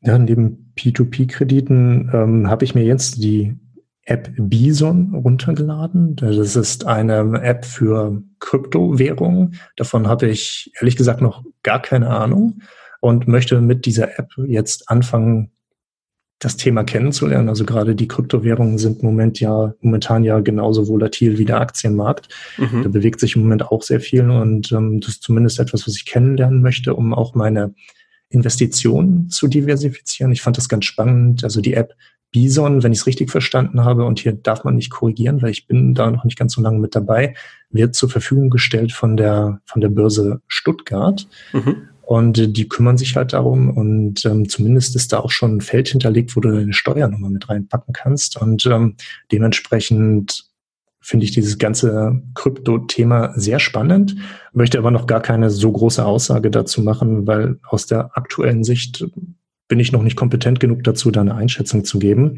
[0.00, 3.56] Ja, neben P2P-Krediten ähm, habe ich mir jetzt die
[4.08, 6.16] App Bison runtergeladen.
[6.16, 9.56] Das ist eine App für Kryptowährungen.
[9.76, 12.62] Davon habe ich ehrlich gesagt noch gar keine Ahnung
[13.00, 15.50] und möchte mit dieser App jetzt anfangen,
[16.38, 17.48] das Thema kennenzulernen.
[17.48, 22.28] Also gerade die Kryptowährungen sind Moment ja, momentan ja genauso volatil wie der Aktienmarkt.
[22.56, 22.84] Mhm.
[22.84, 25.96] Da bewegt sich im Moment auch sehr viel und ähm, das ist zumindest etwas, was
[25.96, 27.74] ich kennenlernen möchte, um auch meine
[28.30, 30.32] Investitionen zu diversifizieren.
[30.32, 31.44] Ich fand das ganz spannend.
[31.44, 31.94] Also die App
[32.30, 35.66] Bison, wenn ich es richtig verstanden habe, und hier darf man nicht korrigieren, weil ich
[35.66, 37.34] bin da noch nicht ganz so lange mit dabei,
[37.70, 41.26] wird zur Verfügung gestellt von der, von der Börse Stuttgart.
[41.52, 41.88] Mhm.
[42.02, 45.60] Und äh, die kümmern sich halt darum und ähm, zumindest ist da auch schon ein
[45.60, 48.40] Feld hinterlegt, wo du deine Steuernummer mit reinpacken kannst.
[48.40, 48.96] Und ähm,
[49.30, 50.48] dementsprechend
[51.00, 54.16] finde ich dieses ganze Krypto-Thema sehr spannend,
[54.52, 59.06] möchte aber noch gar keine so große Aussage dazu machen, weil aus der aktuellen Sicht
[59.68, 62.36] bin ich noch nicht kompetent genug dazu, da eine Einschätzung zu geben.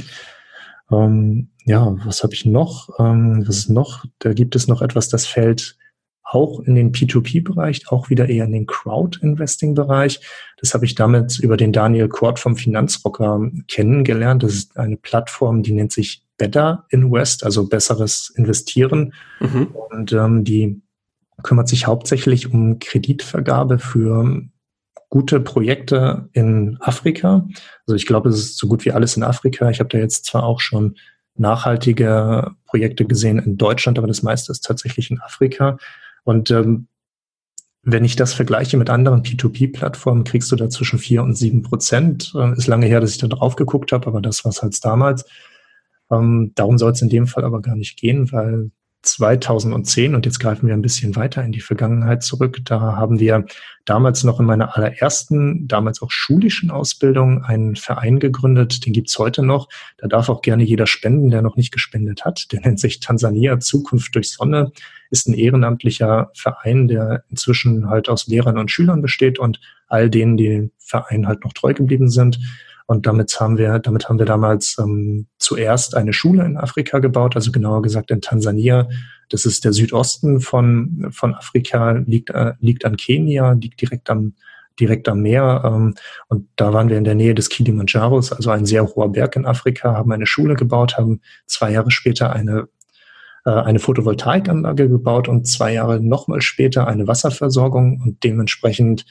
[0.90, 2.90] Ähm, ja, was habe ich noch?
[2.98, 4.04] Ähm, was ist noch?
[4.18, 5.76] Da gibt es noch etwas, das fällt
[6.24, 10.20] auch in den P2P-Bereich, auch wieder eher in den Crowd-Investing-Bereich.
[10.58, 14.42] Das habe ich damit über den Daniel Kort vom Finanzrocker kennengelernt.
[14.44, 19.12] Das ist eine Plattform, die nennt sich Better Invest, also besseres Investieren.
[19.40, 19.68] Mhm.
[19.90, 20.80] Und ähm, die
[21.42, 24.42] kümmert sich hauptsächlich um Kreditvergabe für
[25.10, 27.46] gute Projekte in Afrika.
[27.86, 29.68] Also ich glaube, es ist so gut wie alles in Afrika.
[29.68, 30.96] Ich habe da jetzt zwar auch schon
[31.36, 35.78] nachhaltige Projekte gesehen in Deutschland, aber das meiste ist tatsächlich in Afrika.
[36.24, 36.86] Und ähm,
[37.82, 42.32] wenn ich das vergleiche mit anderen P2P-Plattformen, kriegst du da zwischen vier und sieben Prozent.
[42.36, 44.82] Äh, ist lange her, dass ich da drauf geguckt habe, aber das war es halt
[44.84, 45.24] damals.
[46.10, 48.70] Ähm, darum soll es in dem Fall aber gar nicht gehen, weil
[49.02, 52.58] 2010 und jetzt greifen wir ein bisschen weiter in die Vergangenheit zurück.
[52.64, 53.46] Da haben wir
[53.86, 58.84] damals noch in meiner allerersten, damals auch schulischen Ausbildung einen Verein gegründet.
[58.84, 59.68] Den gibt's heute noch.
[59.96, 62.52] Da darf auch gerne jeder spenden, der noch nicht gespendet hat.
[62.52, 64.70] Der nennt sich Tansania Zukunft durch Sonne.
[65.10, 70.36] Ist ein ehrenamtlicher Verein, der inzwischen halt aus Lehrern und Schülern besteht und all denen,
[70.36, 72.38] die dem Verein halt noch treu geblieben sind.
[72.90, 77.36] Und damit haben wir, damit haben wir damals ähm, zuerst eine Schule in Afrika gebaut,
[77.36, 78.88] also genauer gesagt in Tansania.
[79.28, 84.34] Das ist der Südosten von, von Afrika, liegt, äh, liegt an Kenia, liegt direkt am,
[84.80, 85.62] direkt am Meer.
[85.64, 85.94] Ähm,
[86.26, 89.46] und da waren wir in der Nähe des Kilimanjaros, also ein sehr hoher Berg in
[89.46, 92.66] Afrika, haben eine Schule gebaut, haben zwei Jahre später eine
[93.44, 99.06] äh, eine Photovoltaikanlage gebaut und zwei Jahre nochmal später eine Wasserversorgung und dementsprechend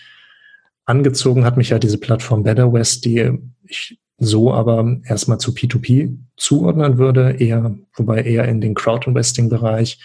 [0.90, 3.32] angezogen hat mich ja diese Plattform Better West, die
[3.64, 10.00] ich so aber erstmal zu P2P zuordnen würde, eher, wobei eher in den Crowd-Investing-Bereich,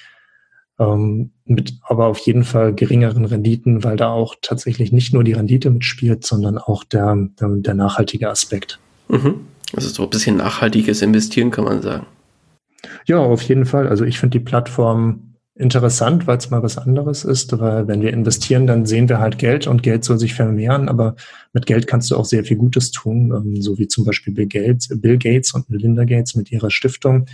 [0.78, 5.32] ähm, mit aber auf jeden Fall geringeren Renditen, weil da auch tatsächlich nicht nur die
[5.32, 8.78] Rendite mitspielt, sondern auch der, der, der nachhaltige Aspekt.
[9.08, 9.46] Mhm.
[9.74, 12.06] Also so ein bisschen nachhaltiges Investieren, kann man sagen.
[13.06, 13.88] Ja, auf jeden Fall.
[13.88, 18.12] Also ich finde die Plattform interessant, weil es mal was anderes ist, weil wenn wir
[18.12, 21.14] investieren, dann sehen wir halt Geld und Geld soll sich vermehren, aber
[21.52, 24.46] mit Geld kannst du auch sehr viel Gutes tun, ähm, so wie zum Beispiel Bill
[24.46, 27.26] Gates, Bill Gates und Melinda Gates mit ihrer Stiftung.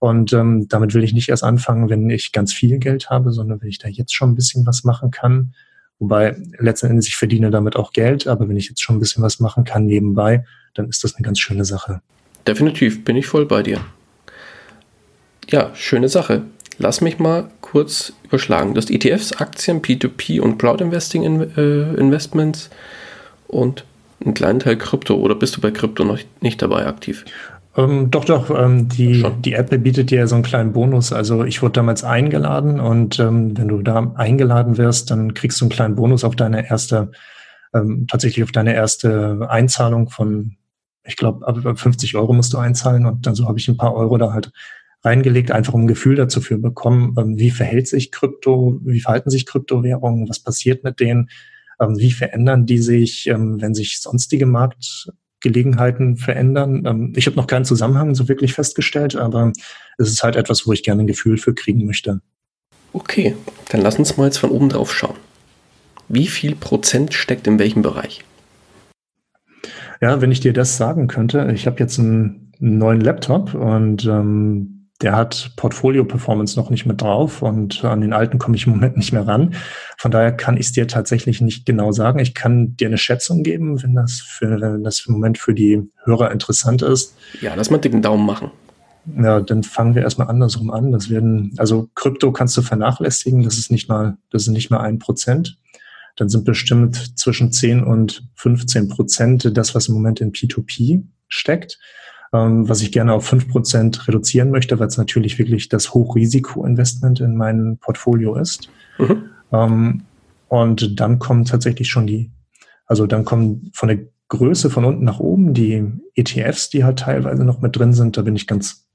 [0.00, 3.60] Und ähm, damit will ich nicht erst anfangen, wenn ich ganz viel Geld habe, sondern
[3.60, 5.52] wenn ich da jetzt schon ein bisschen was machen kann.
[5.98, 9.22] Wobei letzten Endes ich verdiene damit auch Geld, aber wenn ich jetzt schon ein bisschen
[9.22, 12.00] was machen kann nebenbei, dann ist das eine ganz schöne Sache.
[12.46, 13.80] Definitiv, bin ich voll bei dir.
[15.50, 16.44] Ja, schöne Sache.
[16.82, 18.72] Lass mich mal kurz überschlagen.
[18.72, 22.70] Du hast ETFs, Aktien, P2P und Cloud Investing in, äh, Investments
[23.48, 23.84] und
[24.24, 25.14] einen kleinen Teil Krypto.
[25.16, 27.26] Oder bist du bei Krypto noch nicht dabei aktiv?
[27.76, 28.48] Ähm, doch, doch.
[28.48, 31.12] Ähm, die, die App bietet dir so einen kleinen Bonus.
[31.12, 35.66] Also ich wurde damals eingeladen und ähm, wenn du da eingeladen wirst, dann kriegst du
[35.66, 37.10] einen kleinen Bonus auf deine erste,
[37.74, 40.56] ähm, tatsächlich auf deine erste Einzahlung von,
[41.04, 43.94] ich glaube, ab 50 Euro musst du einzahlen und dann so habe ich ein paar
[43.94, 44.50] Euro da halt
[45.02, 49.30] reingelegt, einfach um ein Gefühl dazu für bekommen, ähm, wie verhält sich Krypto, wie verhalten
[49.30, 51.30] sich Kryptowährungen, was passiert mit denen,
[51.80, 57.12] ähm, wie verändern die sich, ähm, wenn sich sonstige Marktgelegenheiten verändern.
[57.16, 59.52] ich habe noch keinen Zusammenhang so wirklich festgestellt, aber
[59.98, 62.20] es ist halt etwas, wo ich gerne ein Gefühl für kriegen möchte.
[62.92, 63.36] Okay,
[63.70, 65.16] dann lass uns mal jetzt von oben drauf schauen.
[66.08, 68.24] Wie viel Prozent steckt in welchem Bereich?
[70.00, 74.04] Ja, wenn ich dir das sagen könnte, ich habe jetzt einen, einen neuen Laptop und
[74.06, 78.72] ähm, der hat Portfolio-Performance noch nicht mit drauf und an den alten komme ich im
[78.72, 79.54] Moment nicht mehr ran.
[79.96, 82.18] Von daher kann ich es dir tatsächlich nicht genau sagen.
[82.18, 85.82] Ich kann dir eine Schätzung geben, wenn das für, wenn das im Moment für die
[86.04, 87.16] Hörer interessant ist.
[87.40, 88.50] Ja, lass mal dicken Daumen machen.
[89.16, 90.92] Ja, dann fangen wir erstmal andersrum an.
[90.92, 94.80] Das werden, also Krypto kannst du vernachlässigen, das ist nicht mal, das ist nicht mal
[94.80, 95.58] ein Prozent.
[96.16, 101.78] dann sind bestimmt zwischen 10 und 15 Prozent das, was im Moment in P2P steckt,
[102.32, 107.20] ähm, was ich gerne auf 5 Prozent reduzieren möchte, weil es natürlich wirklich das Hochrisiko-Investment
[107.20, 108.70] in meinem Portfolio ist.
[108.98, 109.24] Mhm.
[109.52, 110.02] Ähm,
[110.48, 112.30] und dann kommen tatsächlich schon die,
[112.86, 117.44] also dann kommen von der Größe von unten nach oben die ETFs, die halt teilweise
[117.44, 118.16] noch mit drin sind.
[118.16, 118.86] Da bin ich ganz,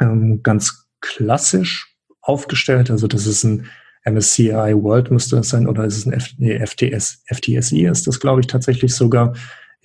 [0.00, 2.90] ähm, ganz klassisch aufgestellt.
[2.90, 3.66] Also das ist ein
[4.04, 8.46] MSCI World müsste das sein oder ist es ein FTS, FTSI ist das, glaube ich,
[8.46, 9.34] tatsächlich sogar.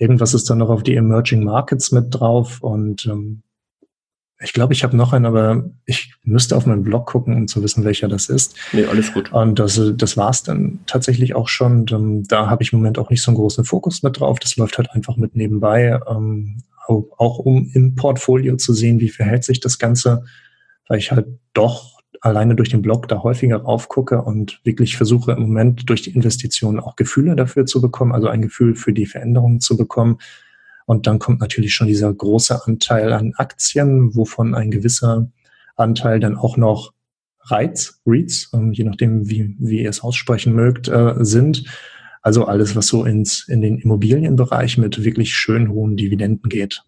[0.02, 3.44] Irgendwas ist dann noch auf die Emerging Markets mit drauf und ähm,
[4.40, 7.62] ich glaube, ich habe noch einen, aber ich müsste auf meinen Blog gucken, um zu
[7.62, 8.56] wissen, welcher das ist.
[8.72, 9.32] Nee, alles gut.
[9.32, 11.82] Und das, das war es dann tatsächlich auch schon.
[11.82, 14.40] Und, ähm, da habe ich im Moment auch nicht so einen großen Fokus mit drauf.
[14.40, 19.10] Das läuft halt einfach mit nebenbei, ähm, auch, auch um im Portfolio zu sehen, wie
[19.10, 20.24] verhält sich das Ganze,
[20.88, 21.91] weil ich halt doch
[22.22, 26.78] alleine durch den Blog da häufiger raufgucke und wirklich versuche im Moment durch die Investitionen
[26.78, 30.18] auch Gefühle dafür zu bekommen, also ein Gefühl für die Veränderungen zu bekommen.
[30.86, 35.30] Und dann kommt natürlich schon dieser große Anteil an Aktien, wovon ein gewisser
[35.74, 36.92] Anteil dann auch noch
[37.40, 41.64] Reiz, REITs, ähm, je nachdem, wie, wie ihr es aussprechen mögt, äh, sind.
[42.22, 46.84] Also alles, was so ins, in den Immobilienbereich mit wirklich schön hohen Dividenden geht.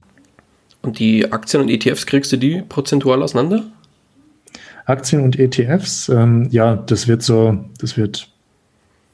[0.82, 3.64] Und die Aktien und ETFs kriegst du die prozentual auseinander?
[4.86, 8.28] Aktien und ETFs, ähm, ja, das wird so, das wird,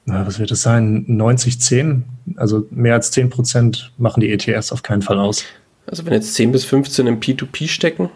[0.04, 1.04] na, was wird das sein?
[1.06, 2.04] 90, 10?
[2.36, 5.44] Also mehr als 10 Prozent machen die ETFs auf keinen Fall aus.
[5.86, 8.10] Also wenn jetzt 10 bis 15 im P2P stecken,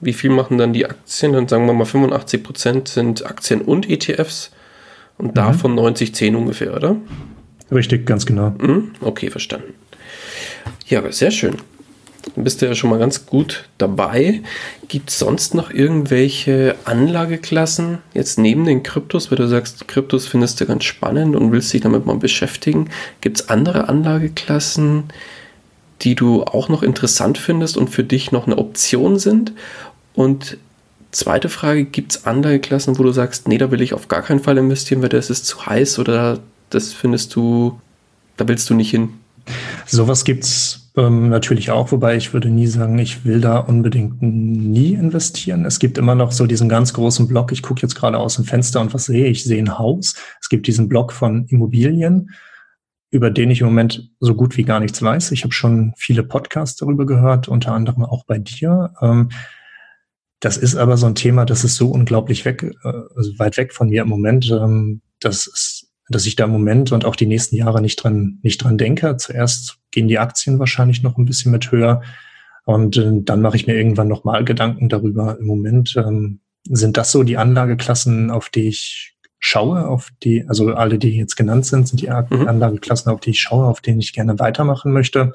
[0.00, 1.32] wie viel machen dann die Aktien?
[1.32, 4.50] Dann sagen wir mal 85 Prozent sind Aktien und ETFs
[5.16, 5.34] und mhm.
[5.34, 6.96] davon 90, 10 ungefähr, oder?
[7.70, 8.50] Richtig, ganz genau.
[8.50, 9.74] Mhm, okay, verstanden.
[10.86, 11.56] Ja, sehr schön.
[12.36, 14.42] Bist du ja schon mal ganz gut dabei.
[14.88, 20.60] Gibt es sonst noch irgendwelche Anlageklassen, jetzt neben den Kryptos, weil du sagst, Kryptos findest
[20.60, 22.90] du ganz spannend und willst dich damit mal beschäftigen?
[23.20, 25.04] Gibt es andere Anlageklassen,
[26.02, 29.52] die du auch noch interessant findest und für dich noch eine Option sind?
[30.14, 30.58] Und
[31.10, 34.40] zweite Frage, gibt es Anlageklassen, wo du sagst, nee, da will ich auf gar keinen
[34.40, 37.80] Fall investieren, weil das ist zu heiß oder das findest du,
[38.36, 39.14] da willst du nicht hin?
[39.86, 44.94] Sowas gibt's ähm, natürlich auch, wobei ich würde nie sagen, ich will da unbedingt nie
[44.94, 45.64] investieren.
[45.64, 47.52] Es gibt immer noch so diesen ganz großen Block.
[47.52, 49.38] Ich gucke jetzt gerade aus dem Fenster und was sehe ich?
[49.38, 50.16] Ich sehe ein Haus.
[50.40, 52.30] Es gibt diesen Block von Immobilien,
[53.10, 55.30] über den ich im Moment so gut wie gar nichts weiß.
[55.32, 58.92] Ich habe schon viele Podcasts darüber gehört, unter anderem auch bei dir.
[59.00, 59.28] Ähm,
[60.40, 63.72] das ist aber so ein Thema, das ist so unglaublich weg, äh, also weit weg
[63.72, 64.50] von mir im Moment.
[64.50, 65.77] Ähm, das ist
[66.08, 69.16] dass ich da im Moment und auch die nächsten Jahre nicht dran, nicht dran denke.
[69.16, 72.02] Zuerst gehen die Aktien wahrscheinlich noch ein bisschen mit höher
[72.64, 75.38] und äh, dann mache ich mir irgendwann nochmal Gedanken darüber.
[75.38, 80.74] Im Moment ähm, sind das so die Anlageklassen, auf die ich schaue, auf die, also
[80.74, 82.46] alle, die jetzt genannt sind, sind die mhm.
[82.48, 85.32] Anlageklassen, auf die ich schaue, auf denen ich gerne weitermachen möchte.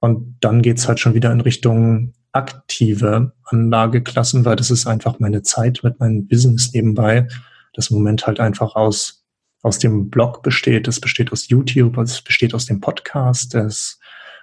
[0.00, 5.42] Und dann geht's halt schon wieder in Richtung aktive Anlageklassen, weil das ist einfach meine
[5.42, 7.26] Zeit mit meinem Business nebenbei,
[7.74, 9.19] das im Moment halt einfach aus
[9.62, 13.98] aus dem Blog besteht, es besteht aus YouTube, es besteht aus dem Podcast, es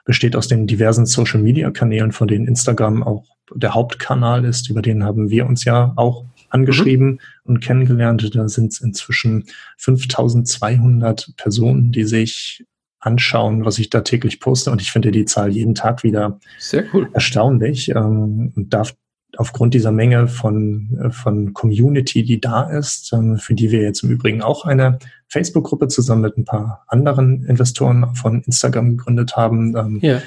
[0.06, 4.70] besteht aus den diversen Social Media Kanälen, von denen Instagram auch der Hauptkanal ist.
[4.70, 7.20] Über den haben wir uns ja auch angeschrieben mhm.
[7.44, 8.36] und kennengelernt.
[8.36, 9.46] Da sind es inzwischen
[9.78, 12.66] 5200 Personen, die sich
[13.00, 14.72] anschauen, was ich da täglich poste.
[14.72, 17.10] Und ich finde die Zahl jeden Tag wieder Sehr cool.
[17.14, 18.96] erstaunlich ähm, und darf
[19.36, 24.04] aufgrund dieser Menge von, äh, von Community, die da ist, ähm, für die wir jetzt
[24.04, 29.76] im Übrigen auch eine Facebook-Gruppe zusammen mit ein paar anderen Investoren von Instagram gegründet haben.
[29.76, 30.22] Ähm, ja.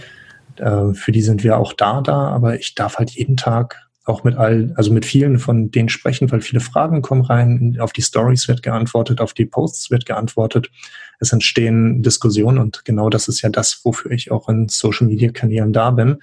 [0.56, 4.24] Äh, für die sind wir auch da, da, aber ich darf halt jeden Tag auch
[4.24, 8.02] mit all, also mit vielen von denen sprechen, weil viele Fragen kommen rein, auf die
[8.02, 10.70] Stories wird geantwortet, auf die Posts wird geantwortet.
[11.20, 15.30] Es entstehen Diskussionen und genau das ist ja das, wofür ich auch in Social Media
[15.30, 16.18] Kanälen da bin,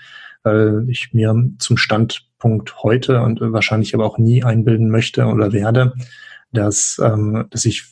[0.47, 5.51] weil ich mir zum Stand Punkt heute und wahrscheinlich aber auch nie einbilden möchte oder
[5.51, 5.93] werde,
[6.53, 7.85] dass, ähm, dass ich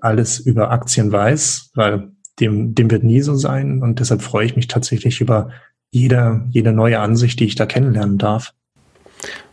[0.00, 4.56] alles über Aktien weiß, weil dem, dem wird nie so sein und deshalb freue ich
[4.56, 5.50] mich tatsächlich über
[5.90, 8.52] jede, jede neue Ansicht, die ich da kennenlernen darf.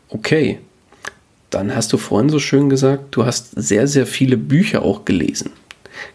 [0.10, 0.60] Okay,
[1.50, 5.52] dann hast du vorhin so schön gesagt, du hast sehr, sehr viele Bücher auch gelesen.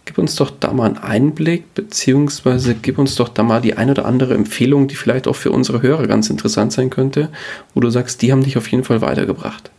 [0.04, 3.90] Gib uns doch da mal einen Einblick, beziehungsweise gib uns doch da mal die ein
[3.90, 7.30] oder andere Empfehlung, die vielleicht auch für unsere Hörer ganz interessant sein könnte,
[7.74, 9.70] wo du sagst, die haben dich auf jeden Fall weitergebracht.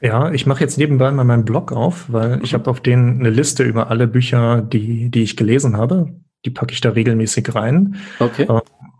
[0.00, 2.58] Ja, ich mache jetzt nebenbei mal meinen Blog auf, weil ich mhm.
[2.58, 6.12] habe auf den eine Liste über alle Bücher, die, die ich gelesen habe.
[6.44, 7.96] Die packe ich da regelmäßig rein.
[8.20, 8.46] Okay.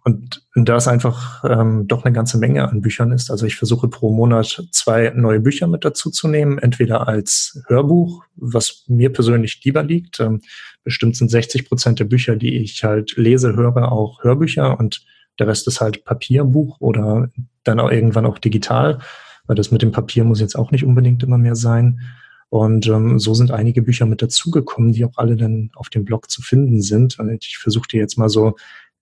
[0.06, 3.88] Und da es einfach ähm, doch eine ganze Menge an Büchern ist, also ich versuche
[3.88, 9.60] pro Monat zwei neue Bücher mit dazu zu nehmen, entweder als Hörbuch, was mir persönlich
[9.64, 10.20] lieber liegt.
[10.20, 10.42] Ähm,
[10.84, 15.04] bestimmt sind 60 Prozent der Bücher, die ich halt lese, höre, auch Hörbücher und
[15.40, 17.28] der Rest ist halt Papierbuch oder
[17.64, 19.00] dann auch irgendwann auch digital,
[19.48, 22.00] weil das mit dem Papier muss jetzt auch nicht unbedingt immer mehr sein.
[22.48, 26.30] Und ähm, so sind einige Bücher mit dazugekommen, die auch alle dann auf dem Blog
[26.30, 27.18] zu finden sind.
[27.18, 28.54] Und ich versuche dir jetzt mal so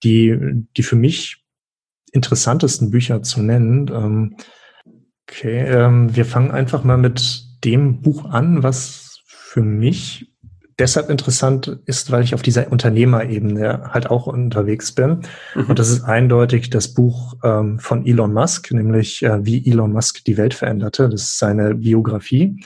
[0.03, 1.43] die, die für mich
[2.11, 3.91] interessantesten Bücher zu nennen.
[3.93, 4.37] Ähm,
[5.27, 10.31] okay, ähm, wir fangen einfach mal mit dem Buch an, was für mich
[10.77, 15.21] deshalb interessant ist, weil ich auf dieser Unternehmerebene halt auch unterwegs bin.
[15.55, 15.65] Mhm.
[15.67, 20.23] Und das ist eindeutig das Buch ähm, von Elon Musk, nämlich äh, wie Elon Musk
[20.25, 21.09] die Welt veränderte.
[21.09, 22.61] Das ist seine Biografie.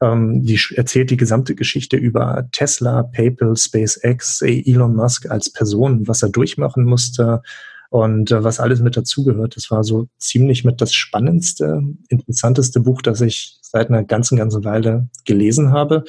[0.00, 6.22] Ähm, die erzählt die gesamte Geschichte über Tesla, PayPal, SpaceX, Elon Musk als Person, was
[6.22, 7.42] er durchmachen musste
[7.90, 9.56] und äh, was alles mit dazugehört.
[9.56, 14.64] Das war so ziemlich mit das spannendste, interessanteste Buch, das ich seit einer ganzen, ganzen
[14.64, 16.04] Weile gelesen habe.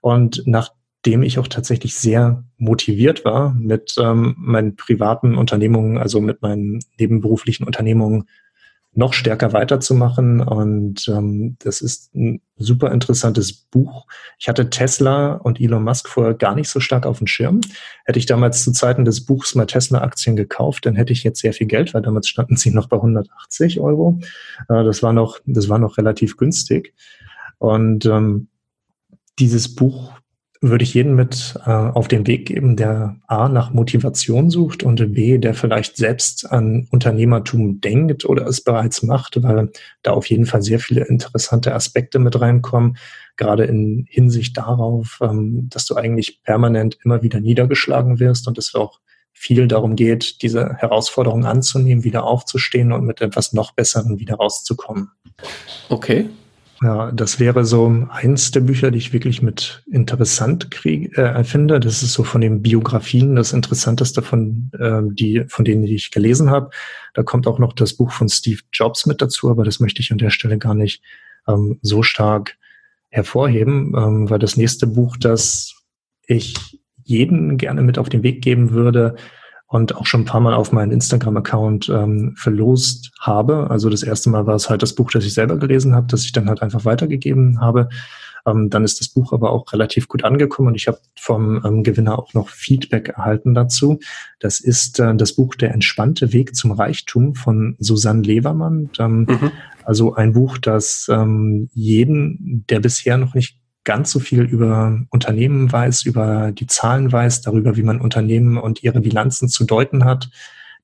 [0.00, 6.40] Und nachdem ich auch tatsächlich sehr motiviert war mit ähm, meinen privaten Unternehmungen, also mit
[6.40, 8.28] meinen nebenberuflichen Unternehmungen
[8.94, 10.40] noch stärker weiterzumachen.
[10.40, 14.06] Und ähm, das ist ein super interessantes Buch.
[14.38, 17.60] Ich hatte Tesla und Elon Musk vorher gar nicht so stark auf dem Schirm.
[18.04, 21.52] Hätte ich damals zu Zeiten des Buchs mal Tesla-Aktien gekauft, dann hätte ich jetzt sehr
[21.52, 24.20] viel Geld, weil damals standen sie noch bei 180 Euro.
[24.68, 26.94] Äh, das war noch, das war noch relativ günstig.
[27.58, 28.48] Und ähm,
[29.38, 30.12] dieses Buch
[30.68, 35.14] würde ich jeden mit äh, auf den Weg geben, der A nach Motivation sucht und
[35.14, 39.70] B, der vielleicht selbst an Unternehmertum denkt oder es bereits macht, weil
[40.02, 42.96] da auf jeden Fall sehr viele interessante Aspekte mit reinkommen,
[43.36, 48.74] gerade in Hinsicht darauf, ähm, dass du eigentlich permanent immer wieder niedergeschlagen wirst und es
[48.74, 49.00] auch
[49.32, 55.10] viel darum geht, diese Herausforderung anzunehmen, wieder aufzustehen und mit etwas noch Besseren wieder rauszukommen.
[55.88, 56.30] Okay,
[56.84, 61.80] ja, das wäre so eins der Bücher, die ich wirklich mit interessant krieg, äh, finde.
[61.80, 66.10] Das ist so von den Biografien das Interessanteste von, äh, die, von denen die ich
[66.10, 66.68] gelesen habe.
[67.14, 70.12] Da kommt auch noch das Buch von Steve Jobs mit dazu, aber das möchte ich
[70.12, 71.02] an der Stelle gar nicht
[71.48, 72.58] ähm, so stark
[73.08, 75.82] hervorheben, ähm, weil das nächste Buch, das
[76.26, 76.54] ich
[77.02, 79.16] jeden gerne mit auf den Weg geben würde,
[79.74, 83.70] und auch schon ein paar Mal auf meinen Instagram-Account ähm, verlost habe.
[83.70, 86.24] Also das erste Mal war es halt das Buch, das ich selber gelesen habe, das
[86.24, 87.88] ich dann halt einfach weitergegeben habe.
[88.46, 91.82] Ähm, dann ist das Buch aber auch relativ gut angekommen und ich habe vom ähm,
[91.82, 93.98] Gewinner auch noch Feedback erhalten dazu.
[94.38, 98.90] Das ist äh, das Buch Der entspannte Weg zum Reichtum von Susanne Levermann.
[99.00, 99.50] Ähm, mhm.
[99.82, 105.70] Also ein Buch, das ähm, jeden, der bisher noch nicht ganz so viel über Unternehmen
[105.70, 110.30] weiß, über die Zahlen weiß, darüber, wie man Unternehmen und ihre Bilanzen zu deuten hat,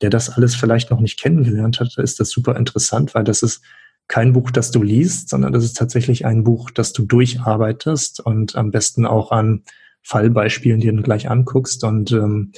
[0.02, 3.62] der das alles vielleicht noch nicht kennengelernt hat, ist das super interessant, weil das ist
[4.08, 8.56] kein Buch, das du liest, sondern das ist tatsächlich ein Buch, das du durcharbeitest und
[8.56, 9.62] am besten auch an
[10.02, 11.84] Fallbeispielen dir gleich anguckst.
[11.84, 12.52] Und ähm,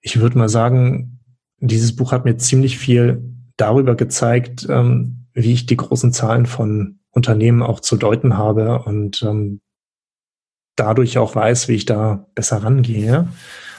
[0.00, 1.20] ich würde mal sagen,
[1.58, 3.22] dieses Buch hat mir ziemlich viel
[3.56, 9.22] darüber gezeigt, ähm, wie ich die großen Zahlen von Unternehmen auch zu deuten habe und
[9.22, 9.60] ähm,
[10.76, 13.28] dadurch auch weiß, wie ich da besser rangehe.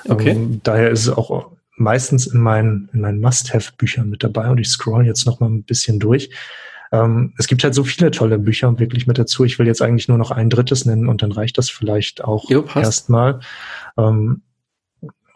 [0.08, 0.32] Okay.
[0.32, 4.70] Ähm, daher ist es auch meistens in meinen, in meinen Must-Have-Büchern mit dabei und ich
[4.70, 6.30] scroll jetzt noch mal ein bisschen durch.
[6.92, 9.46] Ähm, es gibt halt so viele tolle Bücher wirklich mit dazu.
[9.46, 12.50] Ich will jetzt eigentlich nur noch ein drittes nennen und dann reicht das vielleicht auch
[12.76, 13.40] erstmal.
[13.98, 14.44] Ähm,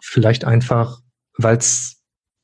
[0.01, 1.01] vielleicht einfach,
[1.37, 1.94] weil es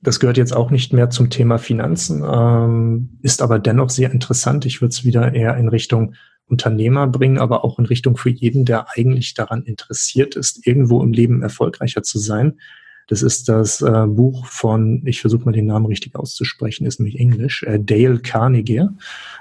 [0.02, 4.66] das gehört jetzt auch nicht mehr zum Thema Finanzen, ähm, ist aber dennoch sehr interessant.
[4.66, 6.16] Ich würde es wieder eher in Richtung
[6.48, 11.14] Unternehmer bringen, aber auch in Richtung für jeden, der eigentlich daran interessiert ist, irgendwo im
[11.14, 12.60] Leben erfolgreicher zu sein.
[13.08, 17.20] Das ist das äh, Buch von, ich versuche mal den Namen richtig auszusprechen, ist nämlich
[17.20, 18.88] Englisch, äh, Dale Carnegie,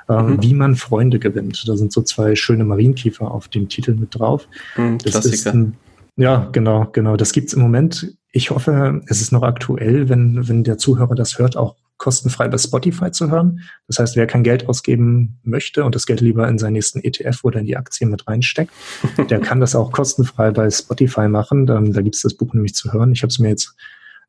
[0.08, 0.42] äh, mhm.
[0.42, 1.64] wie man Freunde gewinnt.
[1.66, 4.48] Da sind so zwei schöne Marienkiefer auf dem Titel mit drauf.
[4.76, 5.76] Mhm, das ist ein
[6.16, 7.16] ja, genau, genau.
[7.16, 8.14] Das gibt's im Moment.
[8.32, 12.58] Ich hoffe, es ist noch aktuell, wenn, wenn der Zuhörer das hört, auch kostenfrei bei
[12.58, 13.60] Spotify zu hören.
[13.86, 17.44] Das heißt, wer kein Geld ausgeben möchte und das Geld lieber in seinen nächsten ETF
[17.44, 18.72] oder in die Aktien mit reinsteckt,
[19.30, 21.66] der kann das auch kostenfrei bei Spotify machen.
[21.66, 23.12] Da, da gibt's das Buch nämlich zu hören.
[23.12, 23.76] Ich habe es mir jetzt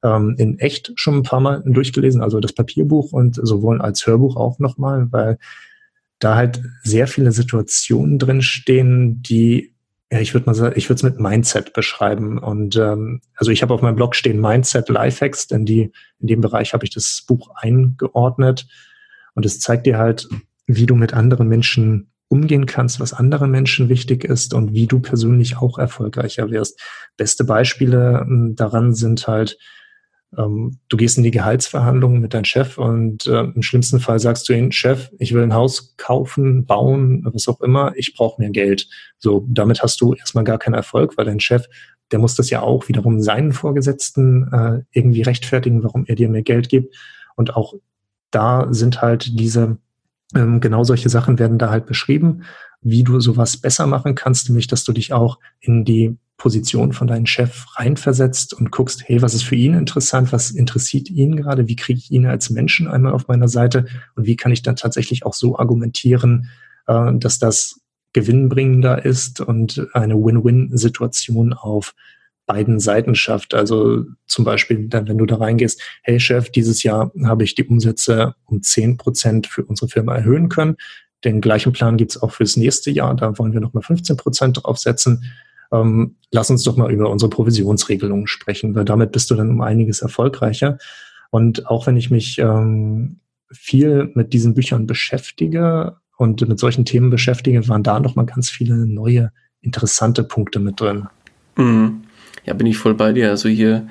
[0.03, 4.35] ähm, in echt schon ein paar Mal durchgelesen, also das Papierbuch und sowohl als Hörbuch
[4.35, 5.37] auch nochmal, weil
[6.19, 9.73] da halt sehr viele Situationen drin stehen, die
[10.11, 12.37] ja, ich würde mal sagen, ich würde es mit Mindset beschreiben.
[12.37, 16.41] Und ähm, also ich habe auf meinem Blog stehen Mindset Lifehacks, denn die in dem
[16.41, 18.67] Bereich habe ich das Buch eingeordnet.
[19.35, 20.27] Und es zeigt dir halt,
[20.67, 24.99] wie du mit anderen Menschen umgehen kannst, was anderen Menschen wichtig ist und wie du
[24.99, 26.81] persönlich auch erfolgreicher wirst.
[27.15, 29.57] Beste Beispiele ähm, daran sind halt
[30.37, 34.47] ähm, du gehst in die Gehaltsverhandlungen mit deinem Chef und äh, im schlimmsten Fall sagst
[34.47, 38.51] du ihm, Chef, ich will ein Haus kaufen, bauen, was auch immer, ich brauche mehr
[38.51, 38.87] Geld.
[39.17, 41.65] So, damit hast du erstmal gar keinen Erfolg, weil dein Chef,
[42.11, 46.43] der muss das ja auch wiederum seinen Vorgesetzten äh, irgendwie rechtfertigen, warum er dir mehr
[46.43, 46.95] Geld gibt.
[47.35, 47.73] Und auch
[48.31, 49.77] da sind halt diese,
[50.33, 52.43] ähm, genau solche Sachen werden da halt beschrieben,
[52.81, 57.05] wie du sowas besser machen kannst, nämlich dass du dich auch in die Position von
[57.05, 61.67] deinem Chef reinversetzt und guckst, hey, was ist für ihn interessant, was interessiert ihn gerade,
[61.67, 63.85] wie kriege ich ihn als Menschen einmal auf meiner Seite
[64.15, 66.49] und wie kann ich dann tatsächlich auch so argumentieren,
[66.87, 67.79] äh, dass das
[68.13, 71.93] gewinnbringender ist und eine Win-Win-Situation auf
[72.47, 73.53] beiden Seiten schafft.
[73.53, 77.65] Also zum Beispiel dann, wenn du da reingehst, hey Chef, dieses Jahr habe ich die
[77.65, 80.77] Umsätze um zehn Prozent für unsere Firma erhöhen können.
[81.23, 83.15] Den gleichen Plan gibt es auch fürs nächste Jahr.
[83.15, 85.23] Da wollen wir nochmal 15 Prozent draufsetzen
[85.71, 89.61] ähm, lass uns doch mal über unsere Provisionsregelungen sprechen, weil damit bist du dann um
[89.61, 90.77] einiges erfolgreicher.
[91.29, 93.19] Und auch wenn ich mich ähm,
[93.51, 98.49] viel mit diesen Büchern beschäftige und mit solchen Themen beschäftige, waren da noch mal ganz
[98.49, 101.07] viele neue, interessante Punkte mit drin.
[101.57, 102.03] Mhm.
[102.45, 103.29] Ja, bin ich voll bei dir.
[103.29, 103.87] Also hier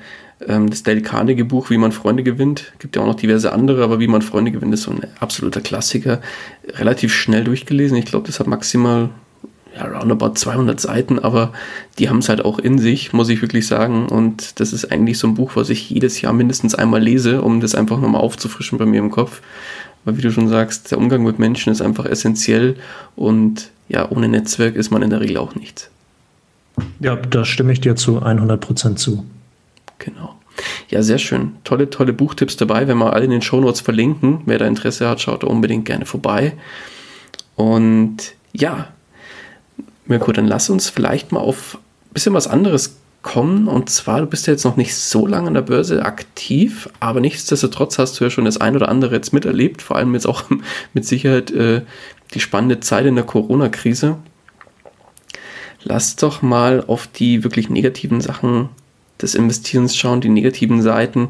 [0.47, 3.83] ähm, das Dale Carnegie Buch, wie man Freunde gewinnt, gibt ja auch noch diverse andere,
[3.83, 6.21] aber wie man Freunde gewinnt, ist so ein absoluter Klassiker.
[6.67, 7.97] Relativ schnell durchgelesen.
[7.97, 9.09] Ich glaube, das hat maximal
[9.75, 11.53] ja, roundabout 200 Seiten, aber
[11.97, 14.07] die haben es halt auch in sich, muss ich wirklich sagen.
[14.07, 17.61] Und das ist eigentlich so ein Buch, was ich jedes Jahr mindestens einmal lese, um
[17.61, 19.41] das einfach nochmal aufzufrischen bei mir im Kopf.
[20.03, 22.75] Weil wie du schon sagst, der Umgang mit Menschen ist einfach essentiell
[23.15, 25.89] und ja, ohne Netzwerk ist man in der Regel auch nichts.
[26.99, 29.25] Ja, da stimme ich dir zu 100 Prozent zu.
[29.99, 30.35] Genau.
[30.89, 31.53] Ja, sehr schön.
[31.63, 32.87] Tolle, tolle Buchtipps dabei.
[32.87, 36.05] Wenn wir alle in den Shownotes verlinken, wer da Interesse hat, schaut da unbedingt gerne
[36.05, 36.53] vorbei.
[37.55, 38.89] Und ja,
[40.11, 43.67] Mirko, dann lass uns vielleicht mal auf ein bisschen was anderes kommen.
[43.67, 47.21] Und zwar, du bist ja jetzt noch nicht so lange an der Börse aktiv, aber
[47.21, 50.43] nichtsdestotrotz hast du ja schon das ein oder andere jetzt miterlebt, vor allem jetzt auch
[50.93, 51.81] mit Sicherheit äh,
[52.33, 54.17] die spannende Zeit in der Corona-Krise.
[55.83, 58.69] Lass doch mal auf die wirklich negativen Sachen
[59.21, 61.29] des Investierens schauen, die negativen Seiten.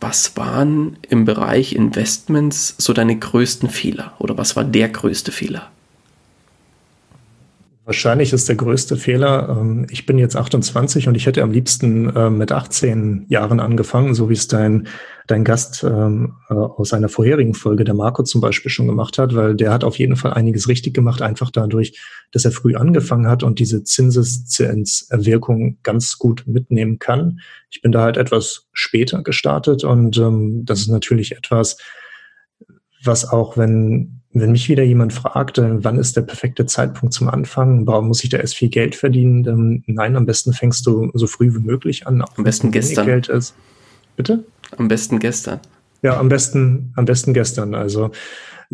[0.00, 5.70] Was waren im Bereich Investments so deine größten Fehler oder was war der größte Fehler?
[7.86, 12.10] Wahrscheinlich ist der größte Fehler, ähm, ich bin jetzt 28 und ich hätte am liebsten
[12.16, 14.88] ähm, mit 18 Jahren angefangen, so wie es dein,
[15.26, 19.34] dein Gast ähm, äh, aus einer vorherigen Folge, der Marco zum Beispiel, schon gemacht hat,
[19.34, 22.00] weil der hat auf jeden Fall einiges richtig gemacht, einfach dadurch,
[22.32, 27.40] dass er früh angefangen hat und diese Zinseszinswirkung ganz gut mitnehmen kann.
[27.70, 30.18] Ich bin da halt etwas später gestartet und
[30.64, 31.76] das ist natürlich etwas,
[33.02, 37.28] was auch, wenn wenn mich wieder jemand fragt, äh, wann ist der perfekte Zeitpunkt zum
[37.28, 39.44] Anfangen, warum muss ich da erst viel Geld verdienen?
[39.44, 42.20] Dann, nein, am besten fängst du so früh wie möglich an.
[42.20, 43.06] Auch am besten gestern.
[43.06, 43.54] Geld ist.
[44.16, 44.44] Bitte?
[44.76, 45.60] Am besten gestern.
[46.02, 47.74] Ja, am besten, am besten gestern.
[47.74, 48.10] Also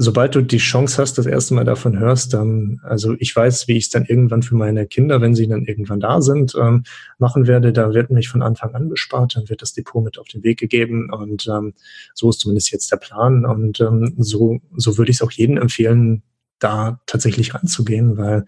[0.02, 3.76] sobald du die Chance hast, das erste Mal davon hörst, dann, also ich weiß, wie
[3.76, 6.84] ich es dann irgendwann für meine Kinder, wenn sie dann irgendwann da sind, ähm,
[7.18, 7.70] machen werde.
[7.74, 10.58] Da wird mich von Anfang an bespart, dann wird das Depot mit auf den Weg
[10.58, 11.74] gegeben und ähm,
[12.14, 13.44] so ist zumindest jetzt der Plan.
[13.44, 16.22] Und ähm, so, so würde ich es auch jedem empfehlen,
[16.58, 18.46] da tatsächlich ranzugehen, weil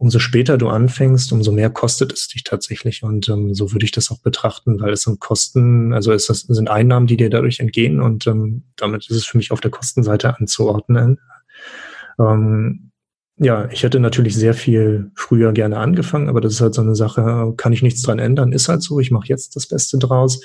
[0.00, 3.02] umso später du anfängst, umso mehr kostet es dich tatsächlich.
[3.02, 6.70] Und ähm, so würde ich das auch betrachten, weil es sind Kosten, also es sind
[6.70, 10.38] Einnahmen, die dir dadurch entgehen und ähm, damit ist es für mich auf der Kostenseite
[10.38, 11.20] anzuordnen.
[12.18, 12.92] Ähm,
[13.36, 16.94] ja, ich hätte natürlich sehr viel früher gerne angefangen, aber das ist halt so eine
[16.94, 20.40] Sache, kann ich nichts dran ändern, ist halt so, ich mache jetzt das Beste draus.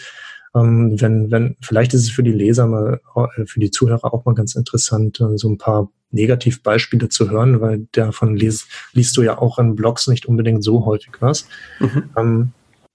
[0.54, 3.00] Ähm, wenn, wenn, vielleicht ist es für die Leser mal,
[3.38, 7.62] äh, für die Zuhörer auch mal ganz interessant, äh, so ein paar Negativbeispiele zu hören,
[7.62, 11.48] weil davon liest, liest du ja auch in Blogs nicht unbedingt so häufig was.
[11.80, 12.04] Mhm.
[12.18, 12.52] Ähm,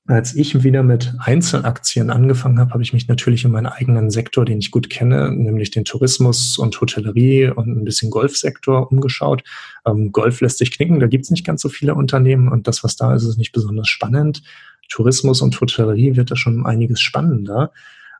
[0.07, 4.45] als ich wieder mit Einzelaktien angefangen habe, habe ich mich natürlich in meinen eigenen Sektor,
[4.45, 9.45] den ich gut kenne, nämlich den Tourismus und Hotellerie und ein bisschen Golfsektor umgeschaut.
[9.87, 12.83] Ähm, Golf lässt sich knicken, da gibt es nicht ganz so viele Unternehmen und das,
[12.83, 14.43] was da ist, ist nicht besonders spannend.
[14.89, 17.71] Tourismus und Hotellerie wird da schon einiges spannender.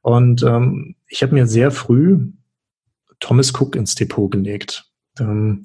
[0.03, 2.21] Und ähm, ich habe mir sehr früh
[3.19, 4.90] Thomas Cook ins Depot gelegt.
[5.21, 5.65] Ähm,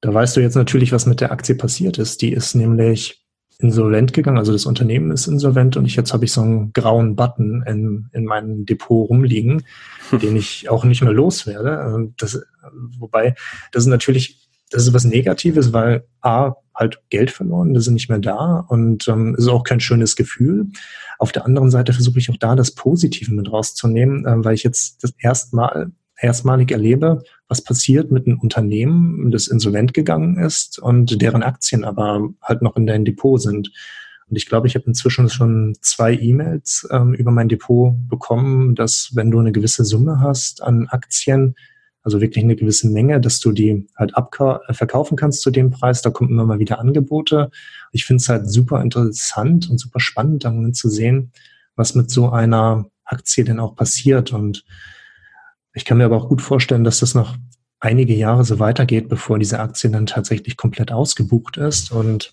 [0.00, 2.22] da weißt du jetzt natürlich, was mit der Aktie passiert ist.
[2.22, 3.24] Die ist nämlich
[3.60, 7.16] insolvent gegangen, also das Unternehmen ist insolvent und ich jetzt habe ich so einen grauen
[7.16, 9.64] Button in, in meinem Depot rumliegen,
[10.12, 11.92] den ich auch nicht mehr loswerde.
[11.92, 12.40] Ähm, das,
[12.98, 13.34] wobei,
[13.72, 18.08] das ist natürlich, das ist was Negatives, weil A, halt Geld verloren, das ist nicht
[18.08, 20.68] mehr da und ähm, ist auch kein schönes Gefühl.
[21.18, 24.62] Auf der anderen Seite versuche ich auch da das Positive mit rauszunehmen, äh, weil ich
[24.62, 25.90] jetzt das erstmal
[26.20, 32.28] erstmalig erlebe, was passiert mit einem Unternehmen, das insolvent gegangen ist und deren Aktien aber
[32.42, 33.72] halt noch in deinem Depot sind.
[34.28, 39.10] Und ich glaube, ich habe inzwischen schon zwei E-Mails ähm, über mein Depot bekommen, dass
[39.14, 41.54] wenn du eine gewisse Summe hast an Aktien,
[42.02, 46.02] also wirklich eine gewisse Menge, dass du die halt äh, verkaufen kannst zu dem Preis.
[46.02, 47.50] Da kommen immer mal wieder Angebote.
[47.92, 51.32] Ich finde es halt super interessant und super spannend, da Moment zu sehen,
[51.74, 54.32] was mit so einer Aktie denn auch passiert.
[54.32, 54.64] Und
[55.78, 57.36] ich kann mir aber auch gut vorstellen, dass das noch
[57.78, 61.92] einige Jahre so weitergeht, bevor diese Aktie dann tatsächlich komplett ausgebucht ist.
[61.92, 62.32] Und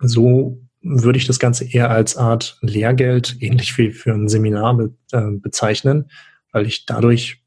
[0.00, 4.92] so würde ich das Ganze eher als Art Lehrgeld, ähnlich wie für ein Seminar be
[5.12, 6.10] äh, bezeichnen,
[6.50, 7.42] weil ich dadurch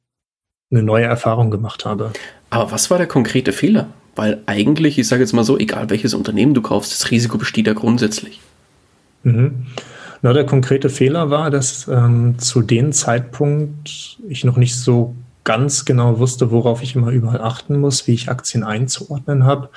[0.71, 2.13] eine neue Erfahrung gemacht habe.
[2.49, 3.89] Aber was war der konkrete Fehler?
[4.15, 7.67] Weil eigentlich, ich sage jetzt mal so, egal welches Unternehmen du kaufst, das Risiko besteht
[7.67, 8.39] ja grundsätzlich.
[9.23, 9.67] Mhm.
[10.21, 15.85] Na, der konkrete Fehler war, dass ähm, zu dem Zeitpunkt ich noch nicht so ganz
[15.85, 19.69] genau wusste, worauf ich immer überall achten muss, wie ich Aktien einzuordnen habe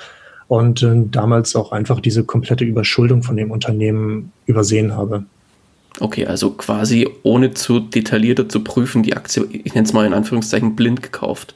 [0.47, 5.23] und äh, damals auch einfach diese komplette Überschuldung von dem Unternehmen übersehen habe.
[5.99, 10.13] Okay, also quasi ohne zu detaillierter zu prüfen, die Aktie, ich nenne es mal in
[10.13, 11.55] Anführungszeichen, blind gekauft.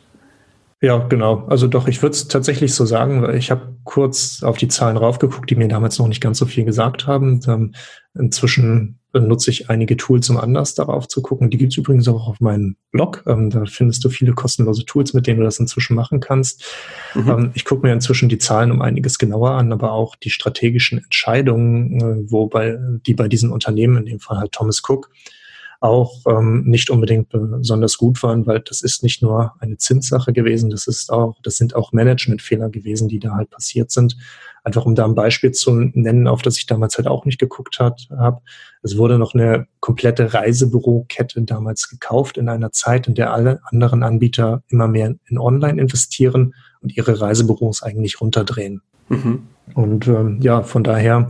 [0.81, 1.45] Ja, genau.
[1.47, 4.97] Also doch, ich würde es tatsächlich so sagen, weil ich habe kurz auf die Zahlen
[4.97, 7.39] raufgeguckt, die mir damals noch nicht ganz so viel gesagt haben.
[7.47, 7.73] Ähm,
[8.13, 11.49] inzwischen nutze ich einige Tools, um anders darauf zu gucken.
[11.49, 13.23] Die gibt es übrigens auch auf meinem Blog.
[13.25, 16.65] Ähm, da findest du viele kostenlose Tools, mit denen du das inzwischen machen kannst.
[17.13, 17.29] Mhm.
[17.29, 21.03] Ähm, ich gucke mir inzwischen die Zahlen um einiges genauer an, aber auch die strategischen
[21.03, 25.09] Entscheidungen, äh, wobei die bei diesen Unternehmen, in dem Fall halt Thomas Cook,
[25.85, 30.69] auch ähm, nicht unbedingt besonders gut waren, weil das ist nicht nur eine Zinssache gewesen,
[30.69, 34.17] das ist auch, das sind auch Managementfehler gewesen, die da halt passiert sind.
[34.63, 37.79] Einfach um da ein Beispiel zu nennen, auf das ich damals halt auch nicht geguckt
[37.79, 38.41] habe.
[38.81, 44.01] Es wurde noch eine komplette Reisebürokette damals gekauft in einer Zeit, in der alle anderen
[44.01, 48.81] Anbieter immer mehr in Online investieren und ihre Reisebüros eigentlich runterdrehen.
[49.09, 49.47] Mhm.
[49.75, 51.29] Und ähm, ja, von daher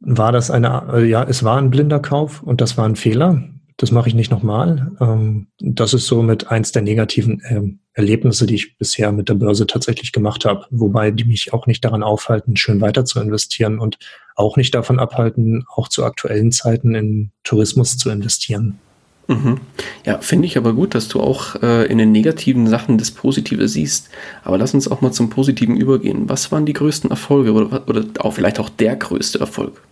[0.00, 3.42] war das eine, äh, ja, es war ein blinder Kauf und das war ein Fehler.
[3.76, 4.90] Das mache ich nicht nochmal.
[5.00, 9.66] Ähm, das ist somit eins der negativen ähm, Erlebnisse, die ich bisher mit der Börse
[9.66, 10.66] tatsächlich gemacht habe.
[10.70, 13.98] Wobei die mich auch nicht daran aufhalten, schön weiter zu investieren und
[14.34, 18.80] auch nicht davon abhalten, auch zu aktuellen Zeiten in Tourismus zu investieren.
[19.28, 19.60] Mhm.
[20.06, 23.68] Ja, finde ich aber gut, dass du auch äh, in den negativen Sachen das Positive
[23.68, 24.08] siehst.
[24.42, 26.30] Aber lass uns auch mal zum Positiven übergehen.
[26.30, 29.82] Was waren die größten Erfolge oder, oder auch vielleicht auch der größte Erfolg?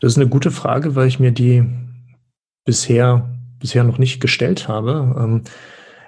[0.00, 1.64] Das ist eine gute Frage, weil ich mir die
[2.64, 3.28] bisher,
[3.60, 5.14] bisher noch nicht gestellt habe.
[5.18, 5.42] Ähm,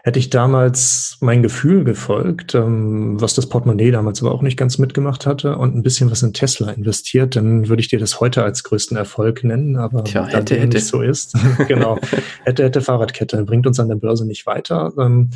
[0.06, 4.78] hätte ich damals mein Gefühl gefolgt, ähm, was das Portemonnaie damals aber auch nicht ganz
[4.78, 8.44] mitgemacht hatte und ein bisschen was in Tesla investiert, dann würde ich dir das heute
[8.44, 9.76] als größten Erfolg nennen.
[9.76, 10.76] Aber Tja, hätte, hätte.
[10.76, 11.36] nicht so ist,
[11.66, 11.98] genau,
[12.44, 14.92] hätte, hätte Fahrradkette, bringt uns an der Börse nicht weiter.
[14.96, 15.30] Ähm,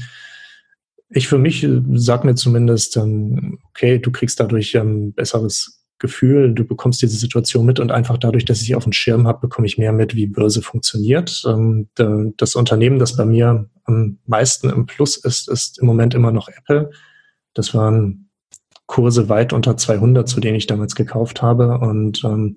[1.09, 6.53] ich für mich äh, sag mir zumindest, ähm, okay, du kriegst dadurch ähm, besseres Gefühl,
[6.53, 9.67] du bekommst diese Situation mit und einfach dadurch, dass ich auf dem Schirm habe, bekomme
[9.67, 11.43] ich mehr mit, wie Börse funktioniert.
[11.47, 16.33] Ähm, das Unternehmen, das bei mir am meisten im Plus ist, ist im Moment immer
[16.33, 16.91] noch Apple.
[17.55, 18.31] Das waren
[18.87, 22.57] Kurse weit unter 200, zu denen ich damals gekauft habe und ähm,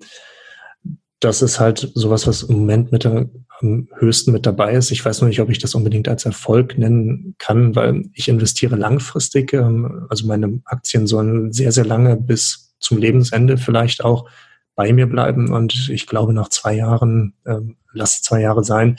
[1.20, 3.30] das ist halt sowas, was im Moment mit der,
[3.60, 4.90] am höchsten mit dabei ist.
[4.90, 8.76] Ich weiß noch nicht, ob ich das unbedingt als Erfolg nennen kann, weil ich investiere
[8.76, 9.52] langfristig.
[9.52, 14.28] Ähm, also meine Aktien sollen sehr, sehr lange bis zum Lebensende vielleicht auch
[14.74, 15.52] bei mir bleiben.
[15.52, 18.96] Und ich glaube, nach zwei Jahren, ähm, lass zwei Jahre sein,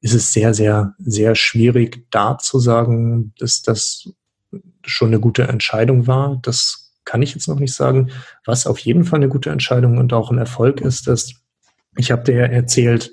[0.00, 4.10] ist es sehr, sehr, sehr schwierig, da zu sagen, dass das
[4.84, 6.38] schon eine gute Entscheidung war.
[6.42, 8.10] Das kann ich jetzt noch nicht sagen.
[8.44, 11.34] Was auf jeden Fall eine gute Entscheidung und auch ein Erfolg ist, dass
[11.96, 13.12] ich habe dir erzählt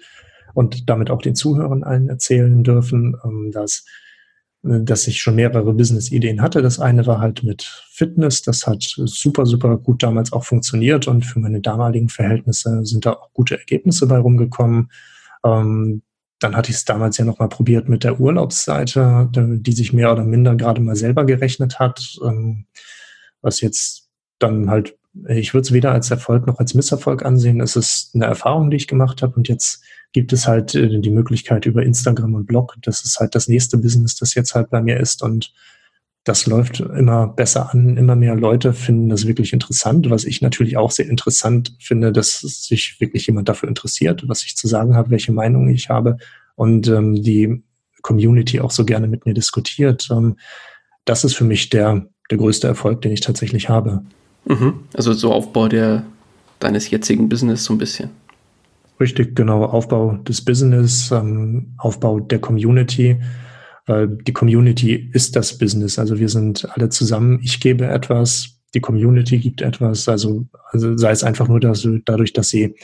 [0.53, 3.85] und damit auch den Zuhörern allen erzählen dürfen, ähm, dass
[4.63, 6.61] dass ich schon mehrere Business-Ideen hatte.
[6.61, 8.43] Das eine war halt mit Fitness.
[8.43, 13.13] Das hat super, super gut damals auch funktioniert und für meine damaligen Verhältnisse sind da
[13.13, 14.91] auch gute Ergebnisse bei rumgekommen.
[15.43, 16.03] Ähm,
[16.39, 20.23] dann hatte ich es damals ja nochmal probiert mit der Urlaubsseite, die sich mehr oder
[20.23, 22.65] minder gerade mal selber gerechnet hat, ähm,
[23.41, 24.09] was jetzt
[24.39, 24.97] dann halt,
[25.27, 27.61] ich würde es weder als Erfolg noch als Misserfolg ansehen.
[27.61, 29.83] Es ist eine Erfahrung, die ich gemacht habe und jetzt
[30.13, 32.75] gibt es halt äh, die Möglichkeit über Instagram und Blog.
[32.81, 35.53] Das ist halt das nächste Business, das jetzt halt bei mir ist und
[36.23, 37.97] das läuft immer besser an.
[37.97, 42.41] Immer mehr Leute finden das wirklich interessant, was ich natürlich auch sehr interessant finde, dass
[42.41, 46.17] sich wirklich jemand dafür interessiert, was ich zu sagen habe, welche Meinung ich habe
[46.55, 47.63] und ähm, die
[48.03, 50.09] Community auch so gerne mit mir diskutiert.
[50.11, 50.37] Ähm,
[51.05, 54.03] das ist für mich der, der größte Erfolg, den ich tatsächlich habe.
[54.45, 54.81] Mhm.
[54.93, 56.03] Also so Aufbau der,
[56.59, 58.11] deines jetzigen Business so ein bisschen.
[59.01, 59.65] Richtig, genau.
[59.65, 63.19] Aufbau des Business, ähm, Aufbau der Community,
[63.87, 65.97] weil die Community ist das Business.
[65.97, 67.39] Also wir sind alle zusammen.
[67.41, 72.31] Ich gebe etwas, die Community gibt etwas, also, also sei es einfach nur dass, dadurch,
[72.33, 72.75] dass sie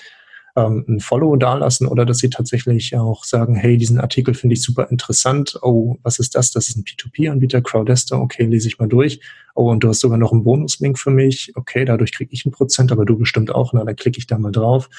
[0.55, 4.63] ähm, ein Follow dalassen oder dass sie tatsächlich auch sagen, hey, diesen Artikel finde ich
[4.63, 5.59] super interessant.
[5.61, 6.49] Oh, was ist das?
[6.49, 8.20] Das ist ein P2P-Anbieter, Crowdester.
[8.20, 9.20] Okay, lese ich mal durch.
[9.53, 11.51] Oh, und du hast sogar noch einen Bonuslink für mich.
[11.55, 13.74] Okay, dadurch kriege ich ein Prozent, aber du bestimmt auch.
[13.74, 14.89] Na, dann klicke ich da mal drauf.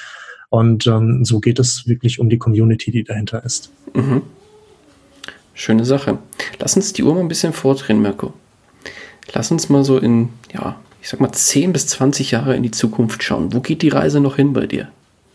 [0.49, 3.71] Und ähm, so geht es wirklich um die Community, die dahinter ist.
[3.93, 4.23] Mhm.
[5.53, 6.17] Schöne Sache.
[6.59, 8.33] Lass uns die Uhr mal ein bisschen vordrehen, Mirko.
[9.33, 12.71] Lass uns mal so in, ja, ich sag mal 10 bis 20 Jahre in die
[12.71, 13.53] Zukunft schauen.
[13.53, 14.89] Wo geht die Reise noch hin bei dir?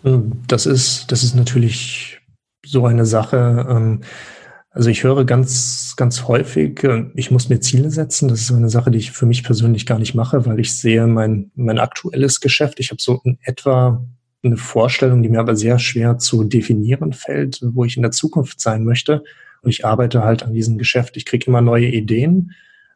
[0.05, 2.21] Ähm, das ist, das ist natürlich
[2.65, 3.67] so eine Sache.
[3.69, 4.01] Ähm,
[4.71, 8.29] also ich höre ganz, ganz häufig, äh, ich muss mir Ziele setzen.
[8.29, 11.07] Das ist eine Sache, die ich für mich persönlich gar nicht mache, weil ich sehe
[11.07, 12.81] mein, mein aktuelles Geschäft.
[12.81, 14.05] Ich habe so in etwa
[14.45, 18.61] eine Vorstellung, die mir aber sehr schwer zu definieren fällt, wo ich in der Zukunft
[18.61, 19.25] sein möchte.
[19.63, 21.17] Und ich arbeite halt an diesem Geschäft.
[21.17, 22.53] Ich kriege immer neue Ideen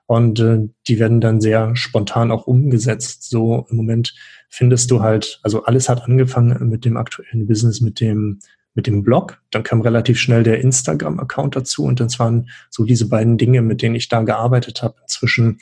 [0.07, 3.29] und äh, die werden dann sehr spontan auch umgesetzt.
[3.29, 4.15] So im Moment
[4.49, 8.41] findest du halt, also alles hat angefangen mit dem aktuellen Business, mit dem,
[8.75, 9.41] mit dem Blog.
[9.51, 13.83] Dann kam relativ schnell der Instagram-Account dazu und das waren so diese beiden Dinge, mit
[13.83, 14.97] denen ich da gearbeitet habe.
[15.03, 15.59] Inzwischen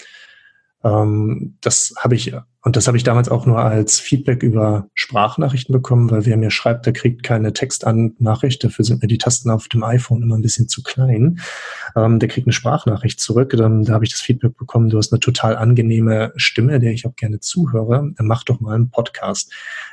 [0.86, 2.32] ähm, das habe ich,
[2.66, 6.50] und das habe ich damals auch nur als Feedback über Sprachnachrichten bekommen, weil wer mir
[6.50, 10.42] schreibt, der kriegt keine Textnachricht, dafür sind mir die Tasten auf dem iPhone immer ein
[10.42, 11.38] bisschen zu klein.
[11.94, 13.54] Ähm, der kriegt eine Sprachnachricht zurück.
[13.56, 17.06] Dann, da habe ich das Feedback bekommen, du hast eine total angenehme Stimme, der ich
[17.06, 18.12] auch gerne zuhöre.
[18.18, 19.52] Mach doch mal einen Podcast.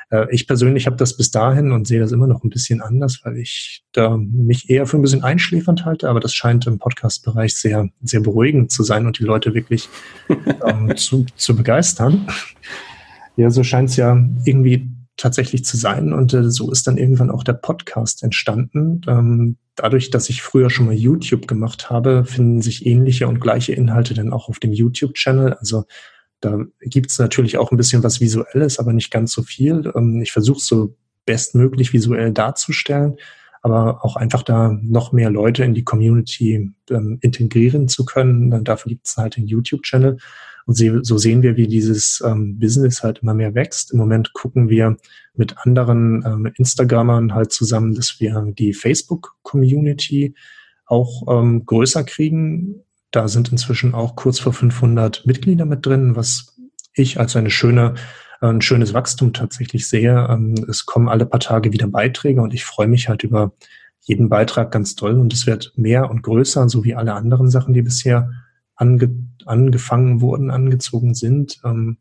[0.10, 3.22] Äh, ich persönlich habe das bis dahin und sehe das immer noch ein bisschen anders,
[3.24, 7.56] weil ich da mich eher für ein bisschen einschläfernd halte, aber das scheint im Podcast-Bereich
[7.56, 9.90] sehr, sehr beruhigend zu sein und die Leute wirklich
[10.66, 12.28] ähm, zu, zu begeistern.
[13.36, 16.14] Ja, so scheint es ja irgendwie tatsächlich zu sein.
[16.14, 19.02] Und äh, so ist dann irgendwann auch der Podcast entstanden.
[19.08, 23.74] Ähm, dadurch, dass ich früher schon mal YouTube gemacht habe, finden sich ähnliche und gleiche
[23.74, 25.54] Inhalte dann auch auf dem YouTube-Channel.
[25.54, 25.86] Also
[26.42, 29.92] da gibt es natürlich auch ein bisschen was Visuelles, aber nicht ganz so viel.
[29.96, 33.16] Ähm, ich versuche so bestmöglich visuell darzustellen,
[33.62, 38.64] aber auch einfach da noch mehr Leute in die Community ähm, integrieren zu können.
[38.64, 40.18] Dafür gibt es halt den YouTube-Channel.
[40.66, 43.92] Und so sehen wir, wie dieses ähm, Business halt immer mehr wächst.
[43.92, 44.98] Im Moment gucken wir
[45.36, 50.36] mit anderen ähm, Instagrammern halt zusammen, dass wir die Facebook-Community
[50.86, 52.84] auch ähm, größer kriegen.
[53.12, 56.56] Da sind inzwischen auch kurz vor 500 Mitglieder mit drin, was
[56.94, 57.96] ich als eine schöne,
[58.42, 60.28] ein schönes Wachstum tatsächlich sehe.
[60.30, 63.54] Ähm, es kommen alle paar Tage wieder Beiträge und ich freue mich halt über
[64.02, 67.74] jeden Beitrag ganz toll und es wird mehr und größer, so wie alle anderen Sachen,
[67.74, 68.30] die bisher
[68.76, 69.10] ange,
[69.48, 71.60] angefangen wurden, angezogen sind.
[71.64, 71.98] Ähm,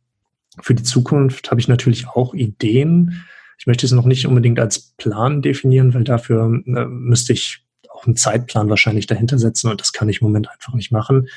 [0.61, 3.25] für die Zukunft habe ich natürlich auch Ideen.
[3.59, 8.07] Ich möchte es noch nicht unbedingt als Plan definieren, weil dafür äh, müsste ich auch
[8.07, 11.29] einen Zeitplan wahrscheinlich dahinter setzen und das kann ich im Moment einfach nicht machen.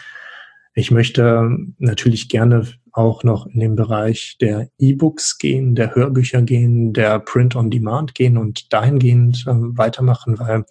[0.73, 6.91] Ich möchte natürlich gerne auch noch in den Bereich der E-Books gehen, der Hörbücher gehen,
[6.91, 10.65] der Print-on-Demand gehen und dahingehend äh, weitermachen, weil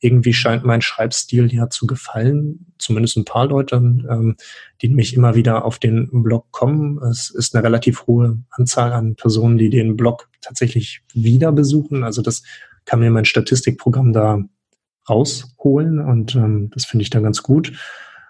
[0.00, 4.36] irgendwie scheint mein Schreibstil ja zu gefallen, zumindest ein paar Leuten, ähm,
[4.82, 7.02] die mich immer wieder auf den Blog kommen.
[7.02, 12.04] Es ist eine relativ hohe Anzahl an Personen, die den Blog tatsächlich wieder besuchen.
[12.04, 12.42] Also das
[12.84, 14.40] kann mir mein Statistikprogramm da
[15.08, 17.72] rausholen und ähm, das finde ich dann ganz gut.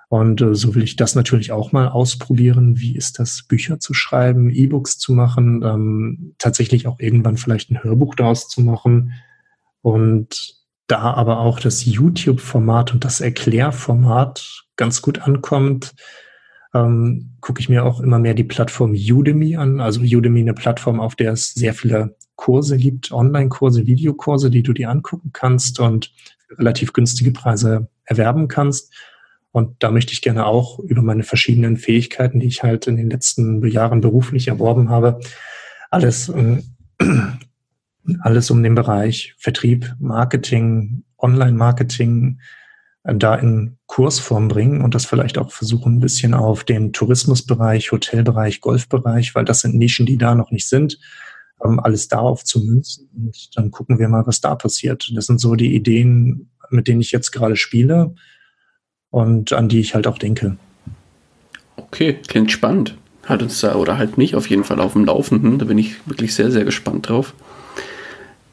[0.09, 2.79] Und äh, so will ich das natürlich auch mal ausprobieren.
[2.79, 7.83] Wie ist das, Bücher zu schreiben, E-Books zu machen, ähm, tatsächlich auch irgendwann vielleicht ein
[7.83, 9.15] Hörbuch daraus zu machen.
[9.83, 10.57] Und
[10.87, 15.95] da aber auch das YouTube-Format und das Erklärformat ganz gut ankommt,
[16.75, 19.81] ähm, gucke ich mir auch immer mehr die Plattform Udemy an.
[19.81, 24.73] Also Udemy eine Plattform, auf der es sehr viele Kurse gibt, Online-Kurse, Videokurse, die du
[24.73, 26.13] dir angucken kannst und
[26.51, 28.93] relativ günstige Preise erwerben kannst.
[29.53, 33.09] Und da möchte ich gerne auch über meine verschiedenen Fähigkeiten, die ich halt in den
[33.09, 35.19] letzten Jahren beruflich erworben habe,
[35.91, 36.63] alles, äh,
[38.21, 42.41] alles um den Bereich Vertrieb, Marketing, Online-Marketing
[43.05, 47.93] äh, da in Kursform bringen und das vielleicht auch versuchen, ein bisschen auf den Tourismusbereich,
[47.93, 50.99] Hotelbereich, Golfbereich, weil das sind Nischen, die da noch nicht sind,
[51.65, 55.11] ähm, alles darauf zu münzen und dann gucken wir mal, was da passiert.
[55.15, 58.15] Das sind so die Ideen, mit denen ich jetzt gerade spiele
[59.11, 60.57] und an die ich halt auch denke.
[61.77, 62.97] Okay, klingt spannend.
[63.27, 65.59] Halt uns da oder halt mich auf jeden Fall auf dem Laufenden.
[65.59, 67.35] Da bin ich wirklich sehr, sehr gespannt drauf.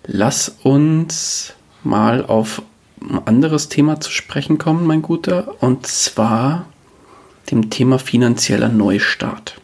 [0.05, 2.61] Lass uns mal auf
[3.01, 6.65] ein anderes Thema zu sprechen kommen, mein Guter, und zwar
[7.51, 9.59] dem Thema finanzieller Neustart.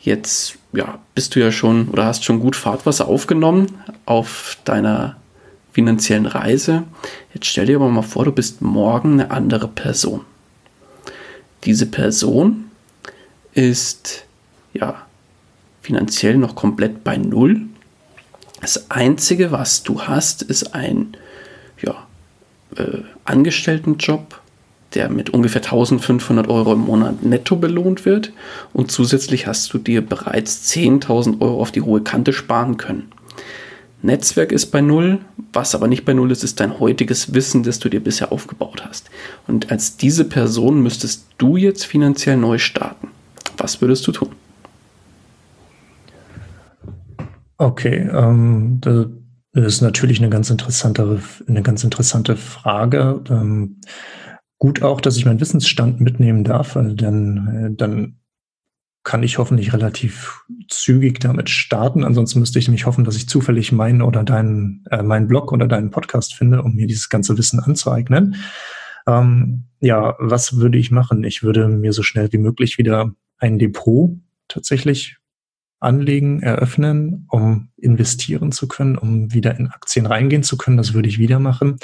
[0.00, 5.16] Jetzt ja, bist du ja schon oder hast schon gut Fahrtwasser aufgenommen auf deiner
[5.72, 6.84] finanziellen Reise.
[7.34, 10.22] Jetzt stell dir aber mal vor, du bist morgen eine andere Person.
[11.64, 12.70] Diese Person
[13.52, 14.24] ist
[14.72, 15.02] ja
[15.82, 17.62] finanziell noch komplett bei Null.
[18.60, 21.16] Das Einzige, was du hast, ist ein
[21.80, 22.06] ja,
[22.76, 24.40] äh, Angestelltenjob,
[24.94, 28.32] der mit ungefähr 1500 Euro im Monat netto belohnt wird.
[28.72, 33.10] Und zusätzlich hast du dir bereits 10.000 Euro auf die hohe Kante sparen können.
[34.02, 35.18] Netzwerk ist bei Null,
[35.52, 38.82] was aber nicht bei Null ist, ist dein heutiges Wissen, das du dir bisher aufgebaut
[38.86, 39.10] hast.
[39.46, 43.08] Und als diese Person müsstest du jetzt finanziell neu starten.
[43.58, 44.30] Was würdest du tun?
[47.60, 49.06] Okay, ähm, das
[49.52, 53.22] ist natürlich eine ganz interessante, eine ganz interessante Frage.
[53.28, 53.82] Ähm,
[54.56, 58.18] gut auch, dass ich meinen Wissensstand mitnehmen darf, weil dann, äh, dann
[59.04, 62.02] kann ich hoffentlich relativ zügig damit starten.
[62.02, 65.68] Ansonsten müsste ich nämlich hoffen, dass ich zufällig meinen oder deinen, äh, meinen Blog oder
[65.68, 68.36] deinen Podcast finde, um mir dieses ganze Wissen anzueignen.
[69.06, 71.24] Ähm, ja, was würde ich machen?
[71.24, 74.16] Ich würde mir so schnell wie möglich wieder ein Depot
[74.48, 75.19] tatsächlich
[75.80, 80.76] anlegen, eröffnen, um investieren zu können, um wieder in Aktien reingehen zu können.
[80.76, 81.76] Das würde ich wieder machen.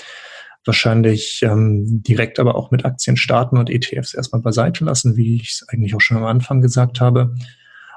[0.65, 5.53] Wahrscheinlich ähm, direkt aber auch mit Aktien starten und ETFs erstmal beiseite lassen, wie ich
[5.53, 7.35] es eigentlich auch schon am Anfang gesagt habe.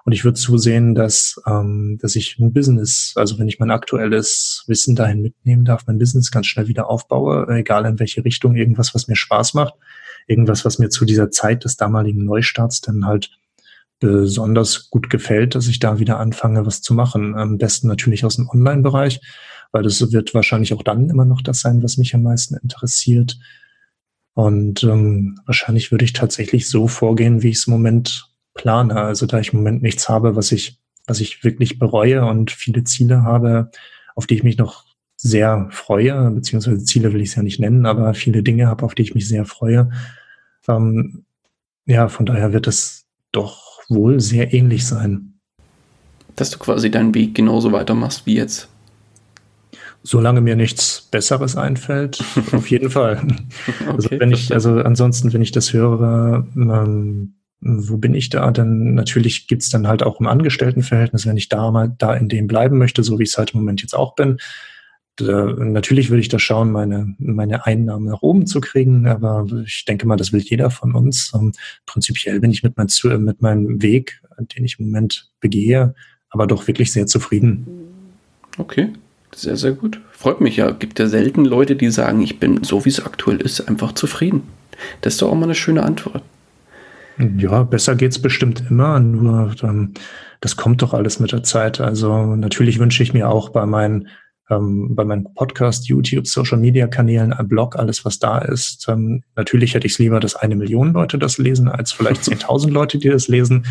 [0.06, 4.64] Und ich würde zusehen, dass, ähm, dass ich ein Business, also wenn ich mein aktuelles
[4.68, 8.96] Wissen dahin mitnehmen darf, mein Business ganz schnell wieder aufbaue, egal in welche Richtung, irgendwas,
[8.96, 9.74] was mir Spaß macht,
[10.28, 13.39] irgendwas, was mir zu dieser Zeit des damaligen Neustarts dann halt
[14.00, 17.36] besonders gut gefällt, dass ich da wieder anfange, was zu machen.
[17.36, 19.22] Am besten natürlich aus dem Online-Bereich,
[19.72, 23.38] weil das wird wahrscheinlich auch dann immer noch das sein, was mich am meisten interessiert.
[24.34, 28.96] Und ähm, wahrscheinlich würde ich tatsächlich so vorgehen, wie ich es im Moment plane.
[28.96, 32.84] Also da ich im Moment nichts habe, was ich, was ich wirklich bereue und viele
[32.86, 33.72] Ziele habe,
[34.16, 34.86] auf die ich mich noch
[35.18, 38.96] sehr freue, beziehungsweise Ziele will ich es ja nicht nennen, aber viele Dinge habe, auf
[38.96, 39.90] die ich mich sehr freue.
[40.70, 41.26] Ähm,
[41.86, 45.34] ja, von daher wird es doch wohl sehr ähnlich sein.
[46.36, 48.70] Dass du quasi deinen Weg genauso weitermachst wie jetzt.
[50.04, 52.24] Solange mir nichts Besseres einfällt,
[52.54, 53.18] auf jeden Fall.
[53.18, 58.30] Also okay, also wenn ich, also ansonsten, wenn ich das höre, ähm, wo bin ich
[58.30, 58.50] da?
[58.52, 62.48] Dann natürlich gibt's dann halt auch im Angestelltenverhältnis, wenn ich da mal da in dem
[62.48, 64.38] bleiben möchte, so wie ich es halt im Moment jetzt auch bin,
[65.22, 70.08] natürlich würde ich da schauen, meine, meine Einnahmen nach oben zu kriegen, aber ich denke
[70.08, 71.32] mal, das will jeder von uns.
[71.34, 71.54] Ähm,
[71.86, 72.88] prinzipiell bin ich mit, mein,
[73.24, 74.22] mit meinem Weg,
[74.56, 75.94] den ich im Moment begehe,
[76.30, 77.68] aber doch wirklich sehr zufrieden.
[78.58, 78.90] Okay,
[79.34, 80.00] sehr, sehr gut.
[80.12, 80.72] Freut mich ja.
[80.72, 84.44] Gibt ja selten Leute, die sagen, ich bin so wie es aktuell ist, einfach zufrieden.
[85.02, 86.24] Das ist doch auch mal eine schöne Antwort.
[87.38, 89.94] Ja, besser geht's bestimmt immer, nur ähm,
[90.40, 91.82] das kommt doch alles mit der Zeit.
[91.82, 94.08] Also natürlich wünsche ich mir auch bei meinen
[94.50, 98.88] ähm, bei meinem Podcast, YouTube, Social Media Kanälen, ein Blog, alles was da ist.
[98.88, 102.72] Ähm, natürlich hätte ich es lieber, dass eine Million Leute das lesen, als vielleicht 10.000
[102.72, 103.66] Leute, die das lesen.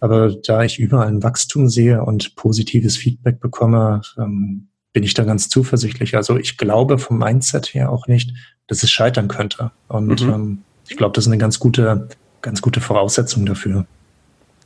[0.00, 5.24] Aber da ich überall ein Wachstum sehe und positives Feedback bekomme, ähm, bin ich da
[5.24, 6.16] ganz zuversichtlich.
[6.16, 8.32] Also ich glaube vom Mindset her auch nicht,
[8.66, 9.72] dass es scheitern könnte.
[9.88, 10.32] Und mhm.
[10.32, 12.08] ähm, ich glaube, das ist eine ganz gute,
[12.42, 13.86] ganz gute Voraussetzung dafür.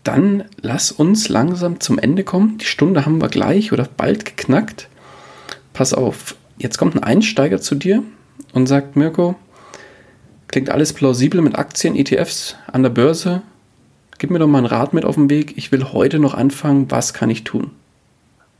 [0.03, 2.59] Dann lass uns langsam zum Ende kommen.
[2.59, 4.89] Die Stunde haben wir gleich oder bald geknackt
[5.79, 8.03] pass auf, jetzt kommt ein Einsteiger zu dir
[8.53, 9.37] und sagt, Mirko,
[10.49, 13.43] klingt alles plausibel mit Aktien, ETFs an der Börse.
[14.19, 15.57] Gib mir doch mal einen Rat mit auf den Weg.
[15.57, 16.91] Ich will heute noch anfangen.
[16.91, 17.71] Was kann ich tun?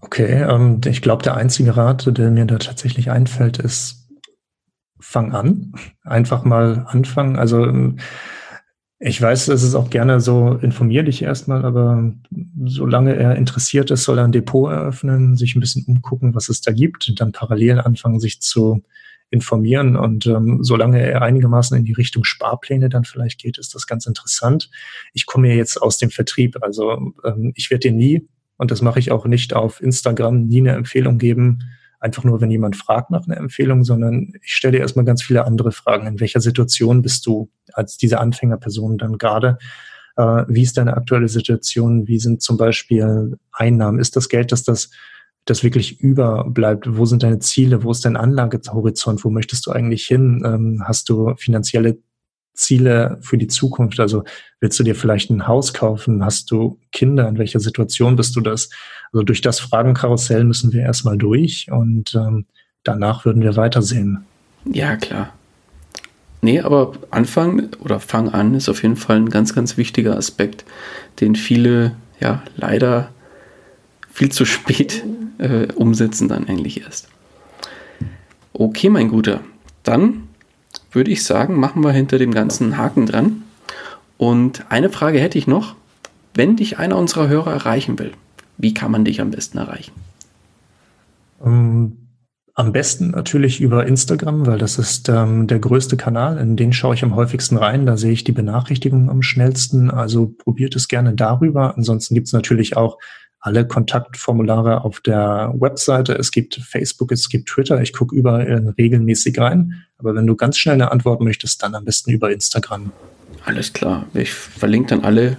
[0.01, 4.07] Okay, ähm, ich glaube, der einzige Rat, der mir da tatsächlich einfällt, ist,
[5.01, 5.73] fang an.
[6.05, 7.37] Einfach mal anfangen.
[7.37, 7.99] Also ähm,
[9.01, 12.13] ich weiß, es ist auch gerne so, informier dich erstmal, aber
[12.65, 16.63] solange er interessiert ist, soll er ein Depot eröffnen, sich ein bisschen umgucken, was es
[16.63, 18.83] da gibt, und dann parallel anfangen, sich zu
[19.31, 19.97] informieren.
[19.97, 24.07] Und ähm, solange er einigermaßen in die Richtung Sparpläne dann vielleicht geht, ist das ganz
[24.07, 24.69] interessant.
[25.13, 28.27] Ich komme ja jetzt aus dem Vertrieb, also ähm, ich werde dir nie,
[28.57, 31.61] und das mache ich auch nicht auf Instagram, nie eine Empfehlung geben,
[32.01, 35.45] einfach nur, wenn jemand fragt nach einer Empfehlung, sondern ich stelle dir erstmal ganz viele
[35.45, 36.07] andere Fragen.
[36.07, 39.59] In welcher Situation bist du als diese Anfängerperson dann gerade?
[40.17, 42.07] Äh, wie ist deine aktuelle Situation?
[42.07, 43.99] Wie sind zum Beispiel Einnahmen?
[43.99, 44.91] Ist das Geld, dass das
[45.45, 46.97] das wirklich überbleibt?
[46.97, 47.83] Wo sind deine Ziele?
[47.83, 49.25] Wo ist dein Anlagehorizont?
[49.25, 50.43] Wo möchtest du eigentlich hin?
[50.45, 51.99] Ähm, hast du finanzielle
[52.59, 54.01] Ziele für die Zukunft?
[54.01, 54.25] Also
[54.61, 56.25] willst du dir vielleicht ein Haus kaufen?
[56.25, 57.29] Hast du Kinder?
[57.29, 58.69] In welcher Situation bist du das?
[59.13, 62.47] Also durch das Fragenkarussell müssen wir erstmal durch und ähm,
[62.83, 64.25] danach würden wir weitersehen.
[64.65, 65.33] Ja, klar.
[66.41, 70.65] Nee, aber Anfang oder Fang an ist auf jeden Fall ein ganz, ganz wichtiger Aspekt,
[71.21, 73.11] den viele ja leider
[74.13, 75.05] viel zu spät
[75.39, 77.09] äh, umsetzen dann eigentlich erst.
[78.53, 79.41] Okay, mein Guter.
[79.83, 80.28] Dann
[80.91, 83.43] würde ich sagen, machen wir hinter dem ganzen Haken dran.
[84.17, 85.77] Und eine Frage hätte ich noch.
[86.35, 88.13] wenn dich einer unserer Hörer erreichen will,
[88.59, 89.91] wie kann man dich am besten erreichen?
[91.45, 91.97] Ähm,
[92.55, 96.95] am besten natürlich über Instagram, weil das ist ähm, der größte Kanal, in den schaue
[96.95, 97.87] ich am häufigsten rein.
[97.87, 99.91] Da sehe ich die Benachrichtigungen am schnellsten.
[99.91, 101.77] Also probiert es gerne darüber.
[101.77, 102.99] Ansonsten gibt es natürlich auch
[103.41, 106.15] alle Kontaktformulare auf der Webseite.
[106.15, 107.81] Es gibt Facebook, es gibt Twitter.
[107.81, 109.85] Ich gucke überall regelmäßig rein.
[109.99, 112.93] Aber wenn du ganz schnell eine Antwort möchtest, dann am besten über Instagram.
[113.45, 114.07] Alles klar.
[114.15, 115.37] Ich verlinke dann alle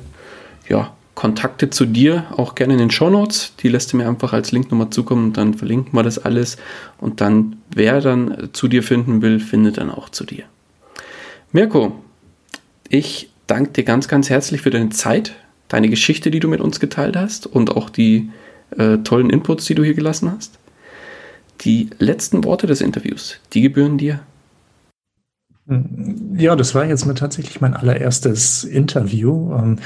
[0.70, 3.54] ja, Kontakte zu dir auch gerne in den Show Notes.
[3.60, 6.58] Die lässt du mir einfach als Link nochmal zukommen und dann verlinken wir das alles.
[7.00, 10.45] Und dann, wer dann zu dir finden will, findet dann auch zu dir.
[11.52, 12.02] Mirko,
[12.88, 15.36] ich danke dir ganz, ganz herzlich für deine Zeit,
[15.70, 18.30] deine Geschichte, die du mit uns geteilt hast und auch die
[18.78, 20.59] äh, tollen Inputs, die du hier gelassen hast.
[21.61, 24.20] Die letzten Worte des Interviews, die gebühren dir.
[26.36, 29.53] Ja, das war jetzt mal tatsächlich mein allererstes Interview.
[29.53, 29.80] Ähm,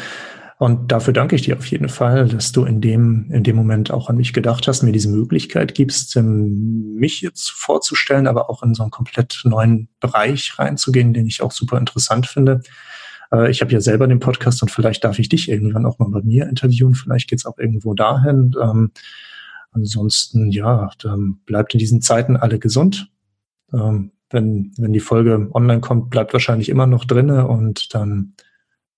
[0.59, 3.91] und dafür danke ich dir auf jeden Fall, dass du in dem, in dem Moment
[3.91, 8.63] auch an mich gedacht hast, mir diese Möglichkeit gibst, ähm, mich jetzt vorzustellen, aber auch
[8.63, 12.61] in so einen komplett neuen Bereich reinzugehen, den ich auch super interessant finde.
[13.33, 16.09] Äh, ich habe ja selber den Podcast und vielleicht darf ich dich irgendwann auch mal
[16.09, 16.95] bei mir interviewen.
[16.95, 18.55] Vielleicht geht's auch irgendwo dahin.
[18.61, 18.91] Ähm,
[19.71, 20.91] ansonsten, ja,
[21.45, 23.09] bleibt in diesen Zeiten alle gesund.
[23.73, 28.33] Ähm, wenn, wenn die Folge online kommt, bleibt wahrscheinlich immer noch drinne und dann,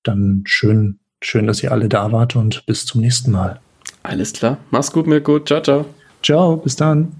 [0.03, 3.59] dann schön, schön, dass ihr alle da wart und bis zum nächsten Mal.
[4.03, 4.57] Alles klar.
[4.71, 5.39] Mach's gut, Mirko.
[5.39, 5.86] Ciao, ciao.
[6.21, 7.11] Ciao, bis dann.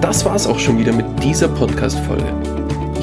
[0.00, 2.49] Das war's auch schon wieder mit dieser Podcast-Folge.